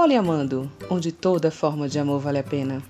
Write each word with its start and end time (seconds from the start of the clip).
Poliamando, 0.00 0.70
onde 0.88 1.10
toda 1.10 1.50
forma 1.50 1.88
de 1.88 1.98
amor 1.98 2.20
vale 2.20 2.38
a 2.38 2.44
pena. 2.44 2.80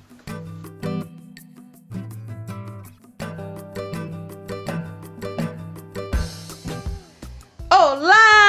Olá, 7.73 8.47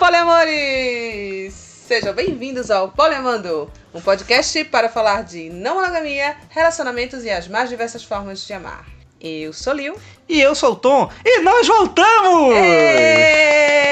poliamores! 0.00 1.54
Sejam 1.54 2.12
bem-vindos 2.12 2.72
ao 2.72 2.88
Poliamando, 2.88 3.70
um 3.94 4.00
podcast 4.00 4.64
para 4.64 4.88
falar 4.88 5.22
de 5.22 5.48
não 5.50 5.76
monogamia, 5.76 6.38
relacionamentos 6.50 7.22
e 7.22 7.30
as 7.30 7.46
mais 7.46 7.68
diversas 7.70 8.02
formas 8.02 8.44
de 8.44 8.52
amar. 8.52 8.84
Eu 9.20 9.52
sou 9.52 9.74
Lil. 9.74 9.96
E 10.28 10.40
eu 10.40 10.56
sou 10.56 10.72
o 10.72 10.76
Tom. 10.76 11.08
E 11.24 11.40
nós 11.40 11.68
voltamos! 11.68 12.52
Êêêê! 12.56 13.87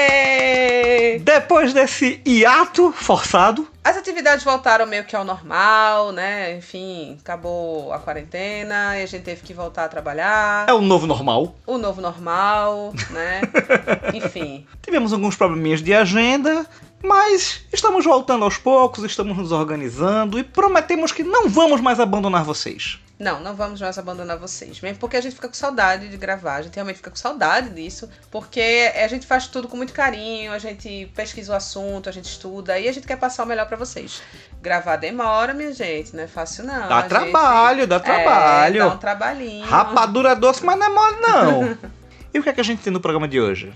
Depois 1.27 1.73
desse 1.73 2.21
hiato 2.25 2.93
forçado. 2.93 3.67
As 3.83 3.97
atividades 3.97 4.45
voltaram 4.45 4.85
meio 4.85 5.03
que 5.03 5.13
ao 5.13 5.25
normal, 5.25 6.13
né? 6.13 6.55
Enfim, 6.55 7.17
acabou 7.19 7.91
a 7.91 7.99
quarentena 7.99 8.97
e 8.97 9.03
a 9.03 9.05
gente 9.05 9.23
teve 9.23 9.41
que 9.41 9.53
voltar 9.53 9.83
a 9.83 9.87
trabalhar. 9.89 10.69
É 10.69 10.73
o 10.73 10.79
novo 10.79 11.05
normal. 11.05 11.53
O 11.65 11.77
novo 11.77 11.99
normal, 11.99 12.93
né? 13.09 13.41
Enfim. 14.15 14.65
Tivemos 14.81 15.11
alguns 15.11 15.35
probleminhas 15.35 15.81
de 15.81 15.93
agenda, 15.93 16.65
mas 17.03 17.61
estamos 17.73 18.05
voltando 18.05 18.45
aos 18.45 18.57
poucos, 18.57 19.03
estamos 19.03 19.35
nos 19.35 19.51
organizando 19.51 20.39
e 20.39 20.45
prometemos 20.45 21.11
que 21.11 21.23
não 21.23 21.49
vamos 21.49 21.81
mais 21.81 21.99
abandonar 21.99 22.45
vocês. 22.45 22.99
Não, 23.19 23.39
não 23.39 23.55
vamos 23.55 23.81
mais 23.81 23.97
abandonar 23.97 24.37
vocês. 24.37 24.79
Mesmo 24.79 24.99
porque 24.99 25.17
a 25.17 25.21
gente 25.21 25.33
fica 25.33 25.47
com 25.47 25.53
saudade 25.55 26.07
de 26.07 26.17
gravar. 26.17 26.57
A 26.57 26.61
gente 26.61 26.75
realmente 26.75 26.97
fica 26.97 27.09
com 27.09 27.15
saudade 27.15 27.69
disso. 27.71 28.07
Porque 28.29 28.91
a 28.95 29.07
gente 29.07 29.25
faz 29.25 29.47
tudo 29.47 29.67
com 29.67 29.75
muito 29.75 29.91
carinho, 29.91 30.51
a 30.51 30.59
gente 30.59 31.11
pesquisa 31.15 31.51
o 31.51 31.55
assunto, 31.55 32.07
a 32.07 32.11
gente 32.11 32.25
estuda 32.25 32.77
e 32.77 32.87
a 32.87 32.91
gente 32.91 33.07
quer 33.07 33.17
passar 33.17 33.43
o 33.43 33.47
melhor 33.47 33.65
pra 33.67 33.75
vocês. 33.75 34.21
Gravar 34.61 34.97
demora, 34.97 35.51
minha 35.53 35.73
gente. 35.73 36.15
Não 36.15 36.23
é 36.23 36.27
fácil, 36.27 36.63
não. 36.63 36.87
Dá 36.87 36.99
A 36.99 37.03
trabalho, 37.03 37.87
dá 37.87 37.97
gente- 37.97 38.05
trabalho. 38.05 38.81
É, 38.83 38.87
dá 38.87 38.93
um 38.93 38.97
trabalhinho. 38.97 39.65
Rapadura 39.65 40.35
doce, 40.35 40.63
mas 40.63 40.77
não 40.77 40.85
é 40.85 40.89
mole 40.89 41.17
não. 41.21 41.77
e 42.31 42.39
o 42.39 42.43
que 42.43 42.49
é 42.49 42.53
que 42.53 42.61
a 42.61 42.63
gente 42.63 42.83
tem 42.83 42.93
no 42.93 42.99
programa 42.99 43.27
de 43.27 43.41
hoje? 43.41 43.73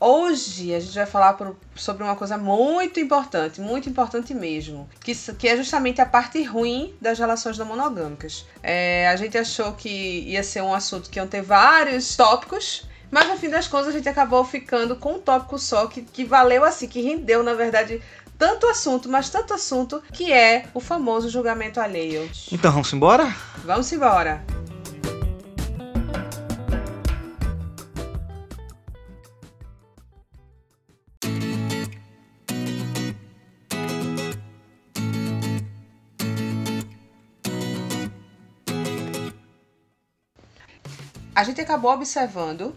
Hoje 0.00 0.74
a 0.74 0.80
gente 0.80 0.94
vai 0.94 1.06
falar 1.06 1.34
por- 1.34 1.56
sobre 1.74 2.02
uma 2.02 2.16
coisa 2.16 2.36
muito 2.36 3.00
importante, 3.00 3.60
muito 3.60 3.88
importante 3.88 4.34
mesmo, 4.34 4.88
que, 5.00 5.14
que 5.14 5.48
é 5.48 5.56
justamente 5.56 6.00
a 6.00 6.06
parte 6.06 6.42
ruim 6.42 6.94
das 7.00 7.18
relações 7.18 7.56
não 7.58 7.66
monogâmicas. 7.66 8.44
É, 8.62 9.08
a 9.08 9.16
gente 9.16 9.36
achou 9.38 9.72
que 9.72 9.88
ia 9.88 10.42
ser 10.42 10.62
um 10.62 10.74
assunto 10.74 11.08
que 11.08 11.18
iam 11.18 11.26
ter 11.26 11.42
vários 11.42 12.16
tópicos, 12.16 12.86
mas 13.10 13.28
no 13.28 13.36
fim 13.36 13.48
das 13.48 13.68
contas 13.68 13.88
a 13.88 13.92
gente 13.92 14.08
acabou 14.08 14.44
ficando 14.44 14.96
com 14.96 15.14
um 15.14 15.18
tópico 15.20 15.58
só 15.58 15.86
que, 15.86 16.02
que 16.02 16.24
valeu 16.24 16.64
assim, 16.64 16.86
que 16.88 17.00
rendeu, 17.00 17.42
na 17.42 17.54
verdade, 17.54 18.02
tanto 18.36 18.66
assunto, 18.66 19.08
mas 19.08 19.30
tanto 19.30 19.54
assunto, 19.54 20.02
que 20.12 20.32
é 20.32 20.66
o 20.74 20.80
famoso 20.80 21.28
julgamento 21.30 21.80
alheio. 21.80 22.28
Então 22.50 22.72
vamos 22.72 22.92
embora? 22.92 23.34
Vamos 23.64 23.92
embora! 23.92 24.44
A 41.34 41.44
gente 41.44 41.60
acabou 41.60 41.92
observando 41.92 42.74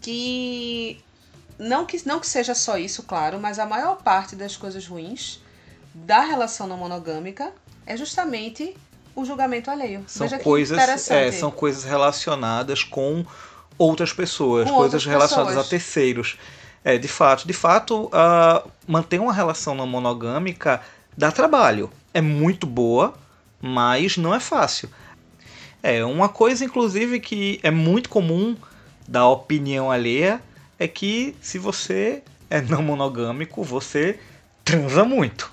que 0.00 1.00
não 1.58 1.84
que 1.84 2.00
não 2.06 2.20
que 2.20 2.26
seja 2.26 2.54
só 2.54 2.78
isso, 2.78 3.02
claro, 3.02 3.38
mas 3.40 3.58
a 3.58 3.66
maior 3.66 3.96
parte 3.96 4.36
das 4.36 4.56
coisas 4.56 4.86
ruins 4.86 5.40
da 5.92 6.20
relação 6.20 6.66
não 6.66 6.76
monogâmica 6.76 7.52
é 7.84 7.96
justamente 7.96 8.76
o 9.16 9.24
julgamento 9.24 9.70
alheio. 9.70 10.04
São 10.06 10.28
coisas, 10.38 11.10
é, 11.10 11.32
são 11.32 11.50
coisas 11.50 11.82
relacionadas 11.82 12.84
com 12.84 13.26
outras 13.76 14.12
pessoas, 14.12 14.68
Com 14.68 14.76
coisas 14.76 14.94
outras 14.94 15.06
relacionadas 15.06 15.54
pessoas. 15.54 15.66
a 15.66 15.70
terceiros. 15.70 16.38
É, 16.84 16.96
de 16.96 17.08
fato, 17.08 17.46
de 17.46 17.52
fato, 17.52 18.08
ah, 18.12 18.64
manter 18.86 19.20
uma 19.20 19.32
relação 19.32 19.74
não 19.74 19.86
monogâmica 19.86 20.80
dá 21.16 21.32
trabalho. 21.32 21.90
É 22.14 22.20
muito 22.20 22.66
boa, 22.66 23.14
mas 23.60 24.16
não 24.16 24.32
é 24.32 24.40
fácil. 24.40 24.88
É, 25.90 26.04
uma 26.04 26.28
coisa, 26.28 26.66
inclusive, 26.66 27.18
que 27.18 27.58
é 27.62 27.70
muito 27.70 28.10
comum 28.10 28.54
da 29.08 29.26
opinião 29.26 29.90
alheia 29.90 30.38
é 30.78 30.86
que 30.86 31.34
se 31.40 31.58
você 31.58 32.22
é 32.50 32.60
não 32.60 32.82
monogâmico, 32.82 33.64
você 33.64 34.20
transa 34.62 35.02
muito. 35.02 35.50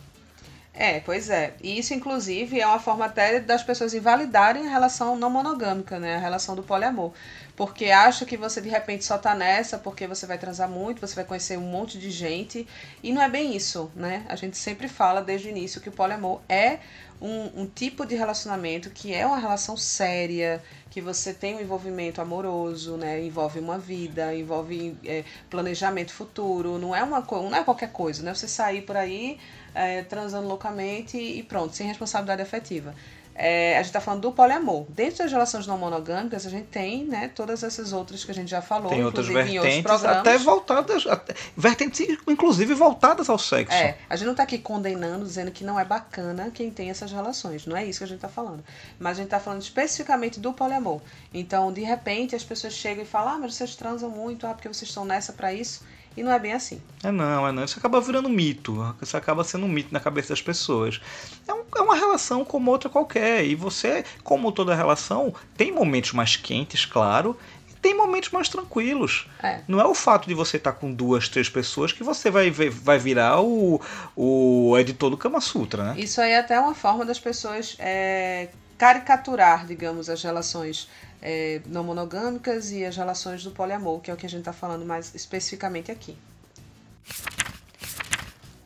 É, 0.78 1.00
pois 1.00 1.30
é. 1.30 1.54
E 1.64 1.80
isso, 1.80 1.94
inclusive, 1.94 2.60
é 2.60 2.68
uma 2.68 2.80
forma 2.80 3.06
até 3.06 3.40
das 3.40 3.64
pessoas 3.64 3.94
invalidarem 3.94 4.68
a 4.68 4.70
relação 4.70 5.16
não 5.16 5.30
monogâmica, 5.30 5.98
né? 6.00 6.18
A 6.18 6.20
relação 6.20 6.54
do 6.54 6.62
poliamor. 6.62 7.14
Porque 7.56 7.86
acha 7.86 8.26
que 8.26 8.36
você, 8.36 8.60
de 8.60 8.68
repente, 8.68 9.06
só 9.06 9.18
tá 9.18 9.34
nessa 9.34 9.78
porque 9.78 10.06
você 10.06 10.26
vai 10.26 10.38
transar 10.38 10.70
muito, 10.70 11.00
você 11.00 11.16
vai 11.16 11.24
conhecer 11.24 11.58
um 11.58 11.62
monte 11.62 11.98
de 11.98 12.12
gente. 12.12 12.68
E 13.02 13.14
não 13.14 13.22
é 13.22 13.30
bem 13.30 13.56
isso, 13.56 13.90
né? 13.96 14.26
A 14.28 14.36
gente 14.36 14.58
sempre 14.58 14.90
fala 14.90 15.22
desde 15.22 15.48
o 15.48 15.52
início 15.52 15.80
que 15.80 15.88
o 15.88 15.94
poliamor 15.94 16.42
é 16.50 16.80
um, 17.22 17.62
um 17.62 17.66
tipo 17.66 18.06
de 18.06 18.16
relacionamento 18.16 18.90
que 18.90 19.14
é 19.14 19.26
uma 19.26 19.38
relação 19.38 19.78
séria, 19.78 20.62
que 20.90 21.00
você 21.00 21.34
tem 21.34 21.56
um 21.56 21.62
envolvimento 21.62 22.20
amoroso, 22.20 22.98
né? 22.98 23.24
Envolve 23.24 23.60
uma 23.60 23.78
vida, 23.78 24.36
envolve 24.36 24.98
é, 25.06 25.24
planejamento 25.50 26.12
futuro. 26.12 26.78
Não 26.78 26.94
é, 26.94 27.02
uma, 27.02 27.22
não 27.22 27.56
é 27.56 27.64
qualquer 27.64 27.94
coisa, 27.94 28.22
né? 28.24 28.34
Você 28.34 28.48
sair 28.48 28.82
por 28.82 28.98
aí 28.98 29.40
é, 29.76 30.02
transando 30.04 30.48
loucamente 30.48 31.18
e 31.18 31.44
pronto, 31.44 31.76
sem 31.76 31.86
responsabilidade 31.86 32.42
afetiva. 32.42 32.96
É, 33.38 33.78
a 33.78 33.84
gente 33.84 33.92
tá 33.92 34.00
falando 34.00 34.22
do 34.22 34.32
poliamor. 34.32 34.86
Dentro 34.88 35.18
das 35.18 35.32
relações 35.32 35.68
não 35.68 35.78
monogâmicas, 35.78 36.48
a 36.48 36.50
gente 36.50 36.68
tem, 36.68 37.04
né, 37.04 37.30
todas 37.36 37.64
essas 37.64 37.92
outras 37.92 38.24
que 38.24 38.32
a 38.32 38.34
gente 38.34 38.50
já 38.50 38.62
falou, 38.62 38.90
Tem 38.90 39.04
outras 39.04 39.28
outros 39.28 39.52
vertentes, 39.52 39.82
programas. 39.82 40.18
até 40.20 40.38
voltadas, 40.38 41.06
até, 41.06 41.36
vertentes 41.58 42.18
inclusive 42.26 42.74
voltadas 42.74 43.30
ao 43.30 43.38
sexo. 43.38 43.76
É, 43.76 43.98
a 44.10 44.16
gente 44.16 44.28
não 44.28 44.36
tá 44.36 44.44
aqui 44.44 44.58
condenando, 44.58 45.26
dizendo 45.26 45.52
que 45.52 45.66
não 45.66 45.78
é 45.78 45.84
bacana 45.84 46.50
quem 46.50 46.72
tem 46.72 46.90
essas 46.90 47.12
relações. 47.12 47.66
Não 47.66 47.76
é 47.76 47.84
isso 47.86 48.00
que 48.00 48.06
a 48.06 48.08
gente 48.08 48.22
tá 48.22 48.30
falando. 48.30 48.64
Mas 48.98 49.18
a 49.18 49.22
gente 49.22 49.30
tá 49.30 49.40
falando 49.40 49.62
especificamente 49.62 50.40
do 50.40 50.54
poliamor. 50.54 51.02
Então, 51.34 51.74
de 51.74 51.82
repente, 51.82 52.38
as 52.38 52.44
pessoas 52.44 52.72
chegam 52.74 53.04
e 53.04 53.08
falam: 53.08 53.34
ah, 53.34 53.38
mas 53.38 53.56
vocês 53.56 53.76
transam 53.76 54.10
muito, 54.10 54.48
ah, 54.48 54.54
porque 54.54 54.70
vocês 54.70 54.88
estão 54.88 55.04
nessa 55.04 55.34
pra 55.34 55.54
isso. 55.54 55.84
E 56.18 56.24
não 56.24 56.32
é 56.32 56.40
bem 56.40 56.54
assim. 56.54 56.82
É 57.04 57.12
não, 57.12 57.48
é 57.48 57.52
não. 57.52 57.64
Isso 57.66 57.78
acaba 57.78 58.00
virando 58.00 58.30
mito. 58.30 58.96
Isso 59.02 59.18
acaba 59.18 59.44
sendo 59.44 59.66
um 59.66 59.70
mito 59.70 59.94
na 59.94 60.00
cabeça 60.00 60.30
das 60.30 60.42
pessoas. 60.42 61.02
É, 61.48 61.54
um- 61.54 61.64
é 61.76 61.82
uma 61.82 61.96
relação 61.96 62.46
como 62.46 62.72
outra 62.72 62.90
qualquer. 62.90 63.46
E 63.46 63.54
você, 63.56 64.06
como 64.24 64.52
toda 64.52 64.74
relação, 64.74 65.34
tem 65.58 65.72
momentos 65.72 66.14
mais 66.14 66.36
quentes, 66.38 66.86
claro, 66.86 67.38
e 67.70 67.74
tem 67.74 67.94
momentos 67.94 68.30
mais 68.32 68.48
tranquilos. 68.48 69.28
É. 69.44 69.60
Não 69.68 69.80
é 69.82 69.86
o 69.86 69.94
fato 69.94 70.28
de 70.28 70.34
você 70.34 70.56
estar 70.58 70.72
com 70.72 70.94
duas, 70.94 71.28
três 71.28 71.50
pessoas 71.50 71.92
que 71.92 72.04
você 72.04 72.32
vai, 72.32 72.50
vai 72.50 72.98
virar 72.98 73.42
o, 73.42 73.82
o 74.16 74.78
editor 74.78 75.10
do 75.10 75.18
Kama 75.18 75.42
Sutra, 75.42 75.84
né? 75.94 75.96
Isso 76.00 76.22
aí 76.22 76.32
é 76.32 76.40
até 76.40 76.58
uma 76.60 76.74
forma 76.74 77.04
das 77.06 77.20
pessoas 77.20 77.76
é, 77.78 78.48
caricaturar, 78.78 79.66
digamos, 79.66 80.10
as 80.10 80.22
relações 80.22 80.90
é, 81.22 81.62
não 81.66 81.84
monogâmicas 81.84 82.72
e 82.72 82.86
as 82.86 82.96
relações 82.96 83.44
do 83.44 83.52
poliamor, 83.52 84.00
que 84.00 84.12
é 84.12 84.14
o 84.14 84.18
que 84.18 84.26
a 84.26 84.30
gente 84.30 84.40
está 84.40 84.54
falando 84.54 84.86
mais 84.86 85.14
especificamente 85.16 85.92
aqui. 85.92 86.18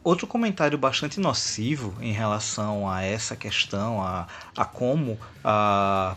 Outro 0.03 0.25
comentário 0.25 0.77
bastante 0.77 1.19
nocivo 1.19 1.93
em 2.01 2.11
relação 2.11 2.89
a 2.89 3.03
essa 3.03 3.35
questão, 3.35 4.01
a, 4.01 4.27
a 4.55 4.65
como 4.65 5.19
a, 5.43 6.15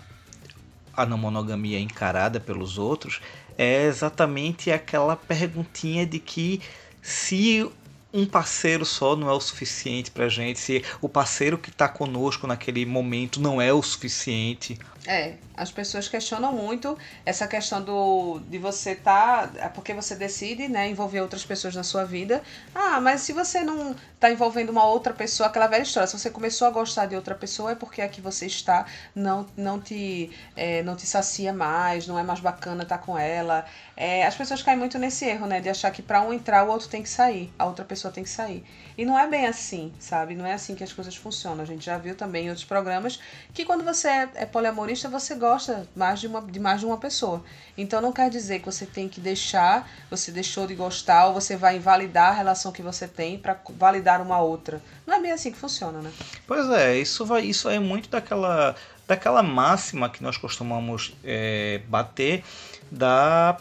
a 0.94 1.04
não 1.04 1.18
monogamia 1.18 1.78
é 1.78 1.80
encarada 1.80 2.40
pelos 2.40 2.78
outros, 2.78 3.20
é 3.58 3.84
exatamente 3.84 4.70
aquela 4.70 5.16
perguntinha 5.16 6.06
de 6.06 6.18
que 6.18 6.62
se 7.02 7.68
um 8.12 8.26
parceiro 8.26 8.84
só 8.84 9.16
não 9.16 9.28
é 9.28 9.32
o 9.32 9.40
suficiente 9.40 10.10
pra 10.10 10.28
gente, 10.28 10.58
se 10.58 10.84
o 11.00 11.08
parceiro 11.08 11.56
que 11.56 11.70
tá 11.70 11.88
conosco 11.88 12.46
naquele 12.46 12.84
momento 12.84 13.40
não 13.40 13.60
é 13.60 13.72
o 13.72 13.82
suficiente. 13.82 14.78
É, 15.06 15.34
as 15.56 15.72
pessoas 15.72 16.08
questionam 16.08 16.52
muito 16.52 16.96
essa 17.26 17.46
questão 17.48 17.82
do 17.82 18.40
de 18.48 18.58
você 18.58 18.94
tá, 18.94 19.50
é 19.56 19.68
porque 19.68 19.92
você 19.92 20.14
decide, 20.14 20.68
né, 20.68 20.88
envolver 20.88 21.20
outras 21.20 21.44
pessoas 21.44 21.74
na 21.74 21.82
sua 21.82 22.04
vida. 22.04 22.40
Ah, 22.74 23.00
mas 23.00 23.22
se 23.22 23.32
você 23.32 23.62
não 23.62 23.96
tá 24.20 24.30
envolvendo 24.30 24.70
uma 24.70 24.84
outra 24.86 25.12
pessoa, 25.12 25.48
aquela 25.48 25.66
velha 25.66 25.82
história, 25.82 26.06
se 26.06 26.16
você 26.16 26.30
começou 26.30 26.68
a 26.68 26.70
gostar 26.70 27.06
de 27.06 27.16
outra 27.16 27.34
pessoa 27.34 27.72
é 27.72 27.74
porque 27.74 28.00
a 28.00 28.08
que 28.08 28.20
você 28.20 28.46
está 28.46 28.86
não 29.14 29.46
não 29.56 29.80
te 29.80 30.30
é, 30.54 30.82
não 30.84 30.94
te 30.94 31.06
sacia 31.06 31.52
mais, 31.52 32.06
não 32.06 32.18
é 32.18 32.22
mais 32.22 32.38
bacana 32.38 32.84
estar 32.84 32.98
com 32.98 33.18
ela. 33.18 33.64
É, 33.96 34.26
as 34.26 34.34
pessoas 34.34 34.62
caem 34.62 34.78
muito 34.78 34.98
nesse 34.98 35.24
erro, 35.26 35.46
né, 35.46 35.60
de 35.60 35.68
achar 35.68 35.90
que 35.90 36.02
para 36.02 36.22
um 36.22 36.32
entrar 36.32 36.64
o 36.64 36.70
outro 36.70 36.88
tem 36.88 37.02
que 37.02 37.08
sair, 37.08 37.52
a 37.58 37.66
outra 37.66 37.84
pessoa 37.84 38.12
tem 38.12 38.24
que 38.24 38.30
sair. 38.30 38.64
E 38.96 39.04
não 39.04 39.18
é 39.18 39.26
bem 39.26 39.46
assim, 39.46 39.92
sabe? 39.98 40.34
Não 40.34 40.46
é 40.46 40.52
assim 40.52 40.74
que 40.74 40.84
as 40.84 40.92
coisas 40.92 41.16
funcionam. 41.16 41.62
A 41.62 41.66
gente 41.66 41.84
já 41.84 41.96
viu 41.98 42.14
também 42.14 42.46
em 42.46 42.48
outros 42.48 42.64
programas 42.64 43.18
que 43.52 43.64
quando 43.64 43.84
você 43.84 44.08
é, 44.08 44.28
é 44.34 44.46
poliamorista, 44.46 45.08
você 45.08 45.34
gosta 45.34 45.88
mais 45.94 46.20
de, 46.20 46.26
uma, 46.26 46.42
de 46.42 46.60
mais 46.60 46.80
de 46.80 46.86
uma 46.86 46.98
pessoa. 46.98 47.42
Então 47.76 48.00
não 48.00 48.12
quer 48.12 48.28
dizer 48.28 48.60
que 48.60 48.66
você 48.66 48.84
tem 48.84 49.08
que 49.08 49.20
deixar, 49.20 49.88
você 50.10 50.30
deixou 50.30 50.66
de 50.66 50.74
gostar, 50.74 51.26
ou 51.26 51.34
você 51.34 51.56
vai 51.56 51.76
invalidar 51.76 52.30
a 52.30 52.34
relação 52.34 52.72
que 52.72 52.82
você 52.82 53.08
tem 53.08 53.38
para 53.38 53.58
validar 53.70 54.20
uma 54.20 54.40
outra. 54.40 54.82
Não 55.06 55.14
é 55.14 55.20
bem 55.20 55.32
assim 55.32 55.50
que 55.50 55.58
funciona, 55.58 56.00
né? 56.00 56.10
Pois 56.46 56.68
é, 56.70 56.98
isso 56.98 57.24
vai, 57.24 57.42
isso 57.42 57.68
é 57.68 57.78
muito 57.78 58.10
daquela, 58.10 58.74
daquela 59.06 59.42
máxima 59.42 60.10
que 60.10 60.22
nós 60.22 60.36
costumamos 60.36 61.14
é, 61.24 61.80
bater 61.88 62.44
da, 62.90 63.58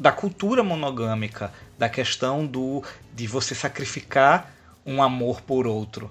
da 0.00 0.10
cultura 0.10 0.64
monogâmica, 0.64 1.52
da 1.78 1.86
questão 1.86 2.46
do 2.46 2.82
de 3.14 3.26
você 3.26 3.54
sacrificar 3.54 4.50
um 4.84 5.02
amor 5.02 5.42
por 5.42 5.66
outro. 5.66 6.08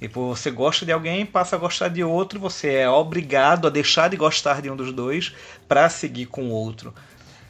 E 0.00 0.08
por 0.08 0.28
você 0.28 0.48
gosta 0.48 0.86
de 0.86 0.92
alguém, 0.92 1.26
passa 1.26 1.56
a 1.56 1.58
gostar 1.58 1.88
de 1.88 2.04
outro, 2.04 2.38
você 2.38 2.74
é 2.74 2.88
obrigado 2.88 3.66
a 3.66 3.70
deixar 3.70 4.08
de 4.08 4.16
gostar 4.16 4.62
de 4.62 4.70
um 4.70 4.76
dos 4.76 4.92
dois 4.92 5.34
para 5.66 5.88
seguir 5.88 6.26
com 6.26 6.44
o 6.44 6.50
outro. 6.50 6.94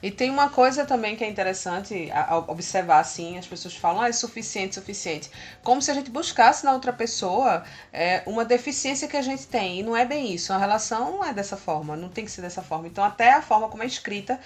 E 0.03 0.11
tem 0.11 0.31
uma 0.31 0.49
coisa 0.49 0.85
também 0.85 1.15
que 1.15 1.23
é 1.23 1.29
interessante 1.29 2.11
observar 2.49 2.99
assim, 2.99 3.39
as 3.39 3.47
pessoas 3.47 3.77
falam, 3.77 4.03
ah, 4.03 4.09
é 4.09 4.13
suficiente, 4.13 4.75
suficiente. 4.75 5.31
Como 5.63 5.81
se 5.81 5.91
a 5.93 5.95
gente 5.95 6.11
buscasse 6.11 6.65
na 6.65 6.73
outra 6.73 6.93
pessoa 6.93 7.63
é, 7.93 8.23
uma 8.27 8.45
deficiência 8.45 9.07
que 9.07 9.17
a 9.17 9.23
gente 9.23 9.47
tem. 9.47 9.79
E 9.79 9.83
não 9.83 9.97
é 9.97 10.05
bem 10.05 10.33
isso. 10.33 10.53
A 10.53 10.59
relação 10.59 11.13
não 11.13 11.25
é 11.25 11.33
dessa 11.33 11.57
forma, 11.57 11.97
não 11.97 12.09
tem 12.09 12.25
que 12.25 12.31
ser 12.33 12.43
dessa 12.43 12.63
forma. 12.63 12.89
Então, 12.89 13.05
até 13.05 13.33
a 13.33 13.43
forma 13.43 13.69
como 13.69 13.85
é 13.85 13.87
escrita, 13.87 14.41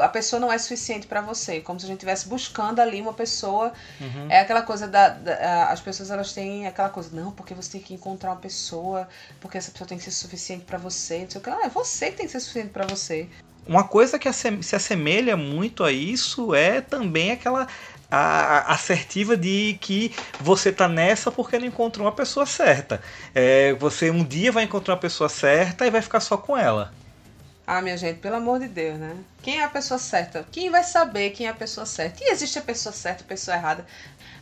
a 0.00 0.08
pessoa 0.08 0.40
não 0.40 0.50
é 0.50 0.56
suficiente 0.56 1.06
para 1.06 1.20
você. 1.20 1.60
Como 1.60 1.78
se 1.78 1.84
a 1.84 1.88
gente 1.88 1.98
estivesse 1.98 2.26
buscando 2.26 2.80
ali 2.80 3.00
uma 3.00 3.12
pessoa. 3.12 3.72
Uhum. 4.00 4.30
É 4.30 4.40
aquela 4.40 4.62
coisa 4.62 4.88
da, 4.88 5.10
da, 5.10 5.70
As 5.70 5.80
pessoas 5.80 6.10
elas 6.10 6.32
têm 6.32 6.66
aquela 6.66 6.88
coisa, 6.88 7.10
não, 7.12 7.32
porque 7.32 7.52
você 7.52 7.72
tem 7.72 7.80
que 7.82 7.92
encontrar 7.92 8.30
uma 8.30 8.40
pessoa, 8.40 9.06
porque 9.40 9.58
essa 9.58 9.70
pessoa 9.70 9.86
tem 9.86 9.98
que 9.98 10.04
ser 10.04 10.10
suficiente 10.10 10.64
para 10.64 10.78
você. 10.78 11.20
Não 11.20 11.30
sei 11.30 11.40
o 11.40 11.44
que. 11.44 11.50
Não, 11.50 11.62
é 11.62 11.68
você 11.68 12.10
que 12.10 12.16
tem 12.16 12.26
que 12.26 12.32
ser 12.32 12.40
suficiente 12.40 12.70
para 12.70 12.86
você. 12.86 13.28
Uma 13.66 13.84
coisa 13.84 14.18
que 14.18 14.30
se 14.32 14.76
assemelha 14.76 15.36
muito 15.36 15.84
a 15.84 15.92
isso 15.92 16.54
é 16.54 16.80
também 16.80 17.30
aquela 17.30 17.68
a 18.14 18.74
assertiva 18.74 19.38
de 19.38 19.78
que 19.80 20.14
você 20.38 20.70
tá 20.70 20.86
nessa 20.86 21.32
porque 21.32 21.58
não 21.58 21.66
encontrou 21.66 22.04
uma 22.04 22.12
pessoa 22.12 22.44
certa. 22.44 23.00
É, 23.34 23.72
você 23.74 24.10
um 24.10 24.22
dia 24.22 24.52
vai 24.52 24.64
encontrar 24.64 24.94
uma 24.94 25.00
pessoa 25.00 25.30
certa 25.30 25.86
e 25.86 25.90
vai 25.90 26.02
ficar 26.02 26.20
só 26.20 26.36
com 26.36 26.56
ela. 26.56 26.92
Ah, 27.66 27.80
minha 27.80 27.96
gente, 27.96 28.18
pelo 28.18 28.36
amor 28.36 28.58
de 28.58 28.68
Deus, 28.68 28.98
né? 28.98 29.16
Quem 29.40 29.60
é 29.60 29.64
a 29.64 29.68
pessoa 29.68 29.96
certa? 29.96 30.46
Quem 30.52 30.68
vai 30.68 30.84
saber 30.84 31.30
quem 31.30 31.46
é 31.46 31.50
a 31.50 31.54
pessoa 31.54 31.86
certa? 31.86 32.22
E 32.22 32.30
existe 32.30 32.58
a 32.58 32.62
pessoa 32.62 32.92
certa 32.92 33.24
a 33.24 33.26
pessoa 33.26 33.56
errada. 33.56 33.86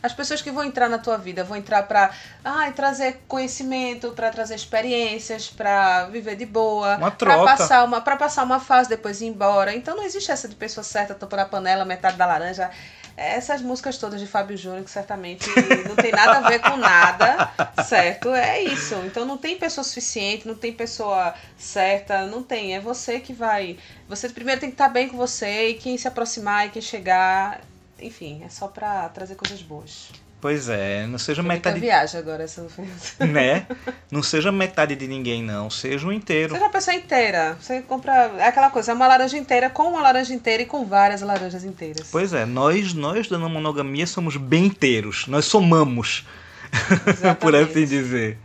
As 0.03 0.13
pessoas 0.13 0.41
que 0.41 0.51
vão 0.51 0.63
entrar 0.63 0.89
na 0.89 0.97
tua 0.97 1.17
vida 1.17 1.43
vão 1.43 1.55
entrar 1.55 1.83
para 1.83 2.11
ah, 2.43 2.71
trazer 2.71 3.21
conhecimento, 3.27 4.11
para 4.11 4.31
trazer 4.31 4.55
experiências, 4.55 5.47
para 5.47 6.05
viver 6.05 6.35
de 6.35 6.45
boa, 6.45 6.97
para 7.17 7.43
passar 7.43 7.83
uma 7.83 8.01
para 8.01 8.17
passar 8.17 8.43
uma 8.43 8.59
fase 8.59 8.89
depois 8.89 9.21
ir 9.21 9.27
embora. 9.27 9.75
Então 9.75 9.95
não 9.95 10.03
existe 10.03 10.31
essa 10.31 10.47
de 10.47 10.55
pessoa 10.55 10.83
certa, 10.83 11.13
topo 11.13 11.35
na 11.35 11.45
panela, 11.45 11.85
metade 11.85 12.17
da 12.17 12.25
laranja. 12.25 12.69
Essas 13.15 13.61
músicas 13.61 13.97
todas 13.97 14.19
de 14.19 14.25
Fábio 14.25 14.57
Júnior, 14.57 14.83
que 14.83 14.89
certamente 14.89 15.47
não 15.87 15.95
tem 15.95 16.11
nada 16.11 16.37
a 16.37 16.49
ver 16.49 16.59
com 16.59 16.77
nada, 16.77 17.51
certo? 17.85 18.29
É 18.29 18.63
isso. 18.63 18.95
Então 19.05 19.25
não 19.25 19.37
tem 19.37 19.57
pessoa 19.57 19.83
suficiente, 19.83 20.47
não 20.47 20.55
tem 20.55 20.73
pessoa 20.73 21.33
certa, 21.57 22.25
não 22.25 22.41
tem. 22.41 22.73
É 22.73 22.79
você 22.79 23.19
que 23.19 23.33
vai. 23.33 23.77
Você 24.07 24.29
primeiro 24.29 24.61
tem 24.61 24.69
que 24.69 24.75
estar 24.75 24.89
bem 24.89 25.09
com 25.09 25.17
você 25.17 25.69
e 25.69 25.73
quem 25.75 25.97
se 25.97 26.07
aproximar 26.07 26.67
e 26.67 26.69
quem 26.69 26.81
chegar 26.81 27.61
enfim, 28.01 28.41
é 28.43 28.49
só 28.49 28.67
pra 28.67 29.07
trazer 29.09 29.35
coisas 29.35 29.61
boas. 29.61 30.09
Pois 30.41 30.67
é, 30.69 31.05
não 31.05 31.19
seja 31.19 31.43
metade. 31.43 31.79
viagem 31.79 32.19
agora 32.19 32.41
essa. 32.43 32.65
Né? 33.19 33.67
Não 34.09 34.23
seja 34.23 34.51
metade 34.51 34.95
de 34.95 35.07
ninguém, 35.07 35.43
não. 35.43 35.69
Seja 35.69 36.07
um 36.07 36.11
inteiro. 36.11 36.53
Seja 36.53 36.65
uma 36.65 36.71
pessoa 36.71 36.95
inteira. 36.95 37.55
Você 37.61 37.83
compra. 37.83 38.31
É 38.39 38.47
aquela 38.47 38.71
coisa, 38.71 38.91
é 38.91 38.95
uma 38.95 39.07
laranja 39.07 39.37
inteira 39.37 39.69
com 39.69 39.83
uma 39.83 40.01
laranja 40.01 40.33
inteira 40.33 40.63
e 40.63 40.65
com 40.65 40.83
várias 40.83 41.21
laranjas 41.21 41.63
inteiras. 41.63 42.07
Pois 42.11 42.33
é, 42.33 42.43
nós, 42.43 42.95
nós 42.95 43.27
da 43.27 43.37
monogamia 43.37 44.07
somos 44.07 44.35
bem 44.35 44.65
inteiros. 44.65 45.27
Nós 45.27 45.45
somamos. 45.45 46.25
Por 47.39 47.55
assim 47.55 47.85
dizer. 47.85 48.39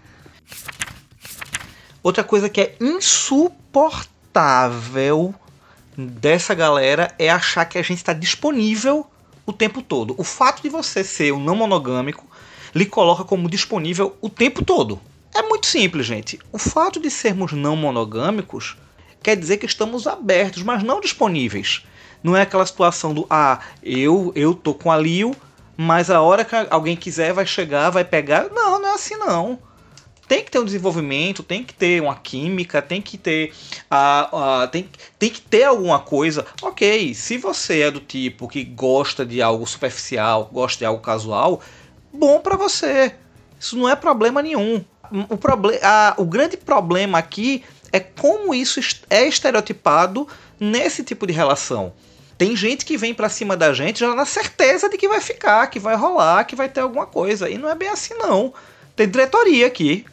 Outra 2.03 2.23
coisa 2.23 2.51
que 2.51 2.61
é 2.61 2.77
insuportável 2.79 5.35
dessa 5.97 6.55
galera 6.55 7.11
é 7.19 7.31
achar 7.31 7.65
que 7.65 7.79
a 7.79 7.83
gente 7.83 7.97
está 7.97 8.13
disponível 8.13 9.11
o 9.47 9.53
tempo 9.53 9.81
todo. 9.81 10.15
O 10.19 10.25
fato 10.25 10.63
de 10.63 10.69
você 10.69 11.03
ser 11.03 11.33
um 11.33 11.41
não 11.41 11.57
monogâmico 11.57 12.27
lhe 12.75 12.85
coloca 12.85 13.25
como 13.25 13.49
disponível 13.49 14.17
o 14.21 14.29
tempo 14.29 14.65
todo. 14.65 15.01
É 15.35 15.41
muito 15.43 15.67
simples, 15.67 16.05
gente. 16.05 16.39
O 16.53 16.59
fato 16.59 17.01
de 17.01 17.11
sermos 17.11 17.53
não 17.53 17.77
monogâmicos 17.77 18.77
quer 19.23 19.37
dizer 19.37 19.57
que 19.57 19.67
estamos 19.67 20.07
abertos, 20.07 20.63
mas 20.63 20.83
não 20.83 21.01
disponíveis. 21.01 21.87
Não 22.23 22.37
é 22.37 22.43
aquela 22.43 22.67
situação 22.67 23.15
do 23.15 23.27
ah, 23.31 23.61
eu 23.83 24.33
eu 24.35 24.53
tô 24.53 24.75
com 24.75 24.91
a 24.91 24.99
Lio, 24.99 25.35
mas 25.77 26.11
a 26.11 26.21
hora 26.21 26.45
que 26.45 26.55
alguém 26.71 26.97
quiser 26.97 27.33
vai 27.33 27.47
chegar, 27.47 27.91
vai 27.91 28.05
pegar. 28.05 28.51
Não, 28.51 28.81
não 28.81 28.89
é 28.89 28.95
assim 28.95 29.17
não 29.17 29.59
tem 30.29 30.43
que 30.43 30.51
ter 30.51 30.59
um 30.59 30.65
desenvolvimento, 30.65 31.43
tem 31.43 31.63
que 31.63 31.73
ter 31.73 32.03
uma 32.03 32.17
química, 32.17 32.83
tem 32.83 33.01
que 33.01 33.17
ter 33.17 33.53
a, 33.91 34.63
a, 34.63 34.67
tem, 34.67 34.89
tem 35.19 35.31
que 35.31 35.41
ter 35.41 35.65
alguma 35.65 36.01
coisa. 36.01 36.45
Ok, 36.63 37.15
se 37.15 37.39
você 37.39 37.83
é 37.83 37.91
do 37.91 38.01
tipo 38.01 38.49
que 38.49 38.65
gosta 38.65 39.25
de 39.25 39.41
algo 39.41 39.67
superficial, 39.67 40.51
gosta 40.53 40.79
de 40.81 40.85
algo 40.85 41.01
casual, 41.01 41.61
bom 42.13 42.41
para 42.41 42.57
você. 42.57 43.15
Isso 43.59 43.77
não 43.77 43.89
é 43.89 43.95
problema 43.95 44.43
nenhum. 44.43 44.85
O, 45.29 45.37
proble 45.37 45.79
a, 45.83 46.15
o 46.17 46.25
grande 46.25 46.57
problema 46.57 47.19
aqui 47.19 47.63
é 47.93 48.01
como 48.01 48.53
isso 48.53 48.81
é 49.09 49.27
estereotipado 49.27 50.27
nesse 50.59 51.05
tipo 51.05 51.27
de 51.27 51.33
relação. 51.33 51.93
Tem 52.37 52.55
gente 52.55 52.85
que 52.85 52.99
vem 52.99 53.15
para 53.15 53.29
cima 53.29 53.57
da 53.57 53.73
gente 53.73 54.01
já 54.01 54.15
na 54.15 54.27
certeza 54.27 54.89
de 54.89 54.99
que 54.99 55.09
vai 55.09 55.21
ficar, 55.21 55.69
que 55.69 55.79
vai 55.79 55.97
rolar, 55.97 56.45
que 56.45 56.57
vai 56.57 56.69
ter 56.69 56.81
alguma 56.81 57.07
coisa. 57.07 57.49
E 57.49 57.57
não 57.57 57.71
é 57.71 57.75
bem 57.75 57.89
assim, 57.89 58.15
não. 58.15 58.53
Tem 58.95 59.09
diretoria 59.09 59.67
aqui. 59.67 60.05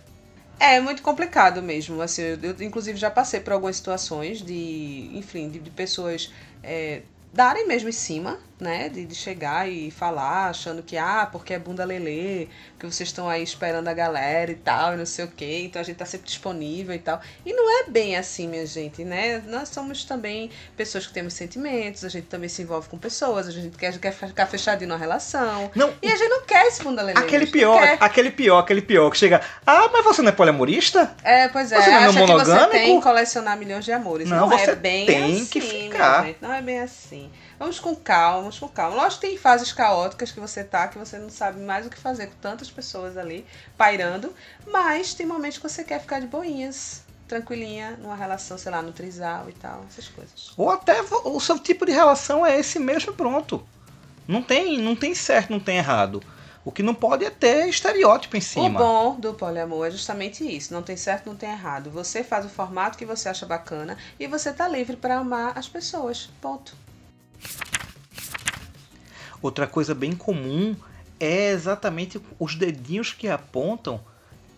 É 0.66 0.80
muito 0.80 1.02
complicado 1.04 1.62
mesmo. 1.62 2.02
Assim, 2.02 2.22
eu, 2.22 2.40
eu, 2.42 2.56
inclusive 2.62 2.98
já 2.98 3.12
passei 3.12 3.42
por 3.42 3.52
algumas 3.52 3.76
situações 3.76 4.42
de, 4.42 5.10
enfim, 5.14 5.50
de, 5.50 5.60
de 5.60 5.70
pessoas 5.70 6.32
é, 6.64 7.02
darem 7.34 7.68
mesmo 7.68 7.90
em 7.90 7.92
cima, 7.92 8.40
né? 8.64 8.90
De, 8.90 9.06
de, 9.06 9.14
chegar 9.14 9.70
e 9.70 9.92
falar, 9.92 10.50
achando 10.50 10.82
que, 10.82 10.98
ah, 10.98 11.28
porque 11.32 11.54
é 11.54 11.60
bunda 11.60 11.86
lelê, 11.86 12.48
que 12.80 12.86
vocês 12.86 13.10
estão 13.10 13.30
aí 13.30 13.44
esperando 13.44 13.88
a 13.88 13.94
galera 13.94 14.52
e 14.52 14.56
tal, 14.56 14.94
e 14.94 14.98
não 14.98 15.06
sei 15.06 15.26
o 15.26 15.28
quê, 15.28 15.62
então 15.66 15.82
a 15.82 15.86
gente 15.86 15.98
tá 15.98 16.06
sempre 16.06 16.26
disponível 16.26 16.96
e 16.96 17.00
tal. 17.00 17.22
E 17.46 17.54
não 17.54 17.82
é 17.82 17.90
bem 17.90 18.16
assim, 18.16 18.48
minha 18.48 18.66
gente, 18.66 19.04
né? 19.04 19.44
Nós 19.46 19.70
somos 19.70 20.04
também 20.04 20.50
pessoas 20.76 21.06
que 21.06 21.14
temos 21.14 21.34
sentimentos, 21.34 22.04
a 22.04 22.10
gente 22.10 22.26
também 22.26 22.50
se 22.50 22.62
envolve 22.62 22.90
com 22.90 22.98
pessoas, 22.98 23.48
a 23.48 23.52
gente 23.52 23.78
quer, 23.78 23.98
quer 24.00 24.14
ficar 24.14 24.48
fechadinho 24.48 24.90
na 24.90 24.98
relação. 24.98 25.70
Não, 25.76 25.94
e 26.02 26.08
a 26.08 26.16
gente 26.16 26.30
não 26.30 26.42
quer 26.46 26.66
esse 26.66 26.82
bunda 26.82 27.04
lelê. 27.04 27.20
Aquele 27.20 27.46
pior, 27.46 27.98
aquele 28.00 28.32
pior, 28.32 28.60
aquele 28.60 28.82
pior, 28.82 29.12
que 29.12 29.18
chega, 29.18 29.42
ah, 29.68 29.90
mas 29.94 30.04
você 30.04 30.22
não 30.22 30.30
é 30.30 30.32
poliamorista? 30.32 31.16
É, 31.24 31.48
pois 31.50 31.72
é, 31.72 31.82
você 31.82 31.92
não 31.92 31.98
é 31.98 32.06
acha 32.06 32.20
monogâmico? 32.20 32.56
que 32.56 32.78
você 32.78 32.80
tem 32.80 33.02
colecionar 33.02 33.58
milhões 33.58 33.86
de 33.86 33.92
amores. 33.92 34.30
Não, 34.30 34.38
não 34.42 34.50
você 34.50 34.72
é 34.72 34.76
bem 34.76 35.06
tem 35.06 35.24
assim, 35.24 35.46
que 35.46 35.62
ficar. 35.62 36.26
Gente, 36.26 36.38
não 36.42 36.54
é 36.54 36.62
bem 36.62 36.80
assim. 36.80 37.30
Vamos 37.64 37.80
com 37.80 37.96
calma, 37.96 38.40
vamos 38.42 38.60
com 38.60 38.68
calma. 38.68 38.98
Lógico 38.98 39.22
que 39.22 39.28
tem 39.30 39.38
fases 39.38 39.72
caóticas 39.72 40.34
que 40.34 40.40
você 40.42 40.66
tá, 40.66 40.90
que 40.90 41.00
você 41.00 41.18
não 41.18 41.30
sabe 41.30 41.62
mais 41.62 41.86
o 41.86 41.90
que 41.90 41.98
fazer 41.98 42.28
com 42.28 42.36
tantas 42.42 42.70
pessoas 42.70 43.16
ali 43.16 43.46
pairando, 43.78 44.34
mas 44.68 45.14
tem 45.14 45.26
momentos 45.26 45.60
que 45.60 45.70
você 45.70 45.82
quer 45.82 46.02
ficar 46.02 46.20
de 46.20 46.28
boinhas, 46.28 47.04
tranquilinha, 47.26 47.98
numa 48.02 48.18
relação, 48.18 48.58
sei 48.58 48.70
lá, 48.70 48.82
no 48.82 48.92
trisal 48.92 49.50
e 49.50 49.54
tal, 49.54 49.86
essas 49.88 50.10
coisas. 50.10 50.52
Ou 50.58 50.70
até 50.72 51.02
o 51.24 51.40
seu 51.40 51.58
tipo 51.58 51.86
de 51.86 51.94
relação 51.94 52.46
é 52.46 52.60
esse 52.60 52.80
mesmo 52.80 53.14
pronto. 53.14 53.66
Não 54.28 54.44
tem, 54.44 54.78
não 54.78 54.94
tem 54.94 55.16
certo, 55.16 55.50
não 55.50 55.60
tem 55.62 55.78
errado. 55.78 56.22
O 56.66 56.72
que 56.72 56.84
não 56.84 56.94
pode 56.94 57.24
é 57.24 57.30
ter 57.30 57.70
estereótipo 57.70 58.36
em 58.36 58.42
cima. 58.42 58.68
O 58.68 58.84
bom 58.84 59.16
do 59.16 59.34
poliamor 59.36 59.88
é 59.88 59.92
justamente 59.92 60.44
isso. 60.44 60.74
Não 60.74 60.84
tem 60.84 60.98
certo, 60.98 61.28
não 61.28 61.36
tem 61.38 61.50
errado. 61.50 61.90
Você 61.92 62.26
faz 62.26 62.46
o 62.46 62.50
formato 62.50 62.98
que 62.98 63.06
você 63.06 63.30
acha 63.30 63.46
bacana 63.46 63.98
e 64.20 64.28
você 64.28 64.52
tá 64.52 64.68
livre 64.68 64.98
para 64.98 65.20
amar 65.20 65.58
as 65.58 65.70
pessoas. 65.70 66.30
Ponto. 66.42 66.84
Outra 69.44 69.68
coisa 69.68 69.94
bem 69.94 70.14
comum 70.14 70.76
é 71.20 71.50
exatamente 71.50 72.20
os 72.40 72.56
dedinhos 72.56 73.12
que 73.12 73.28
apontam 73.28 74.00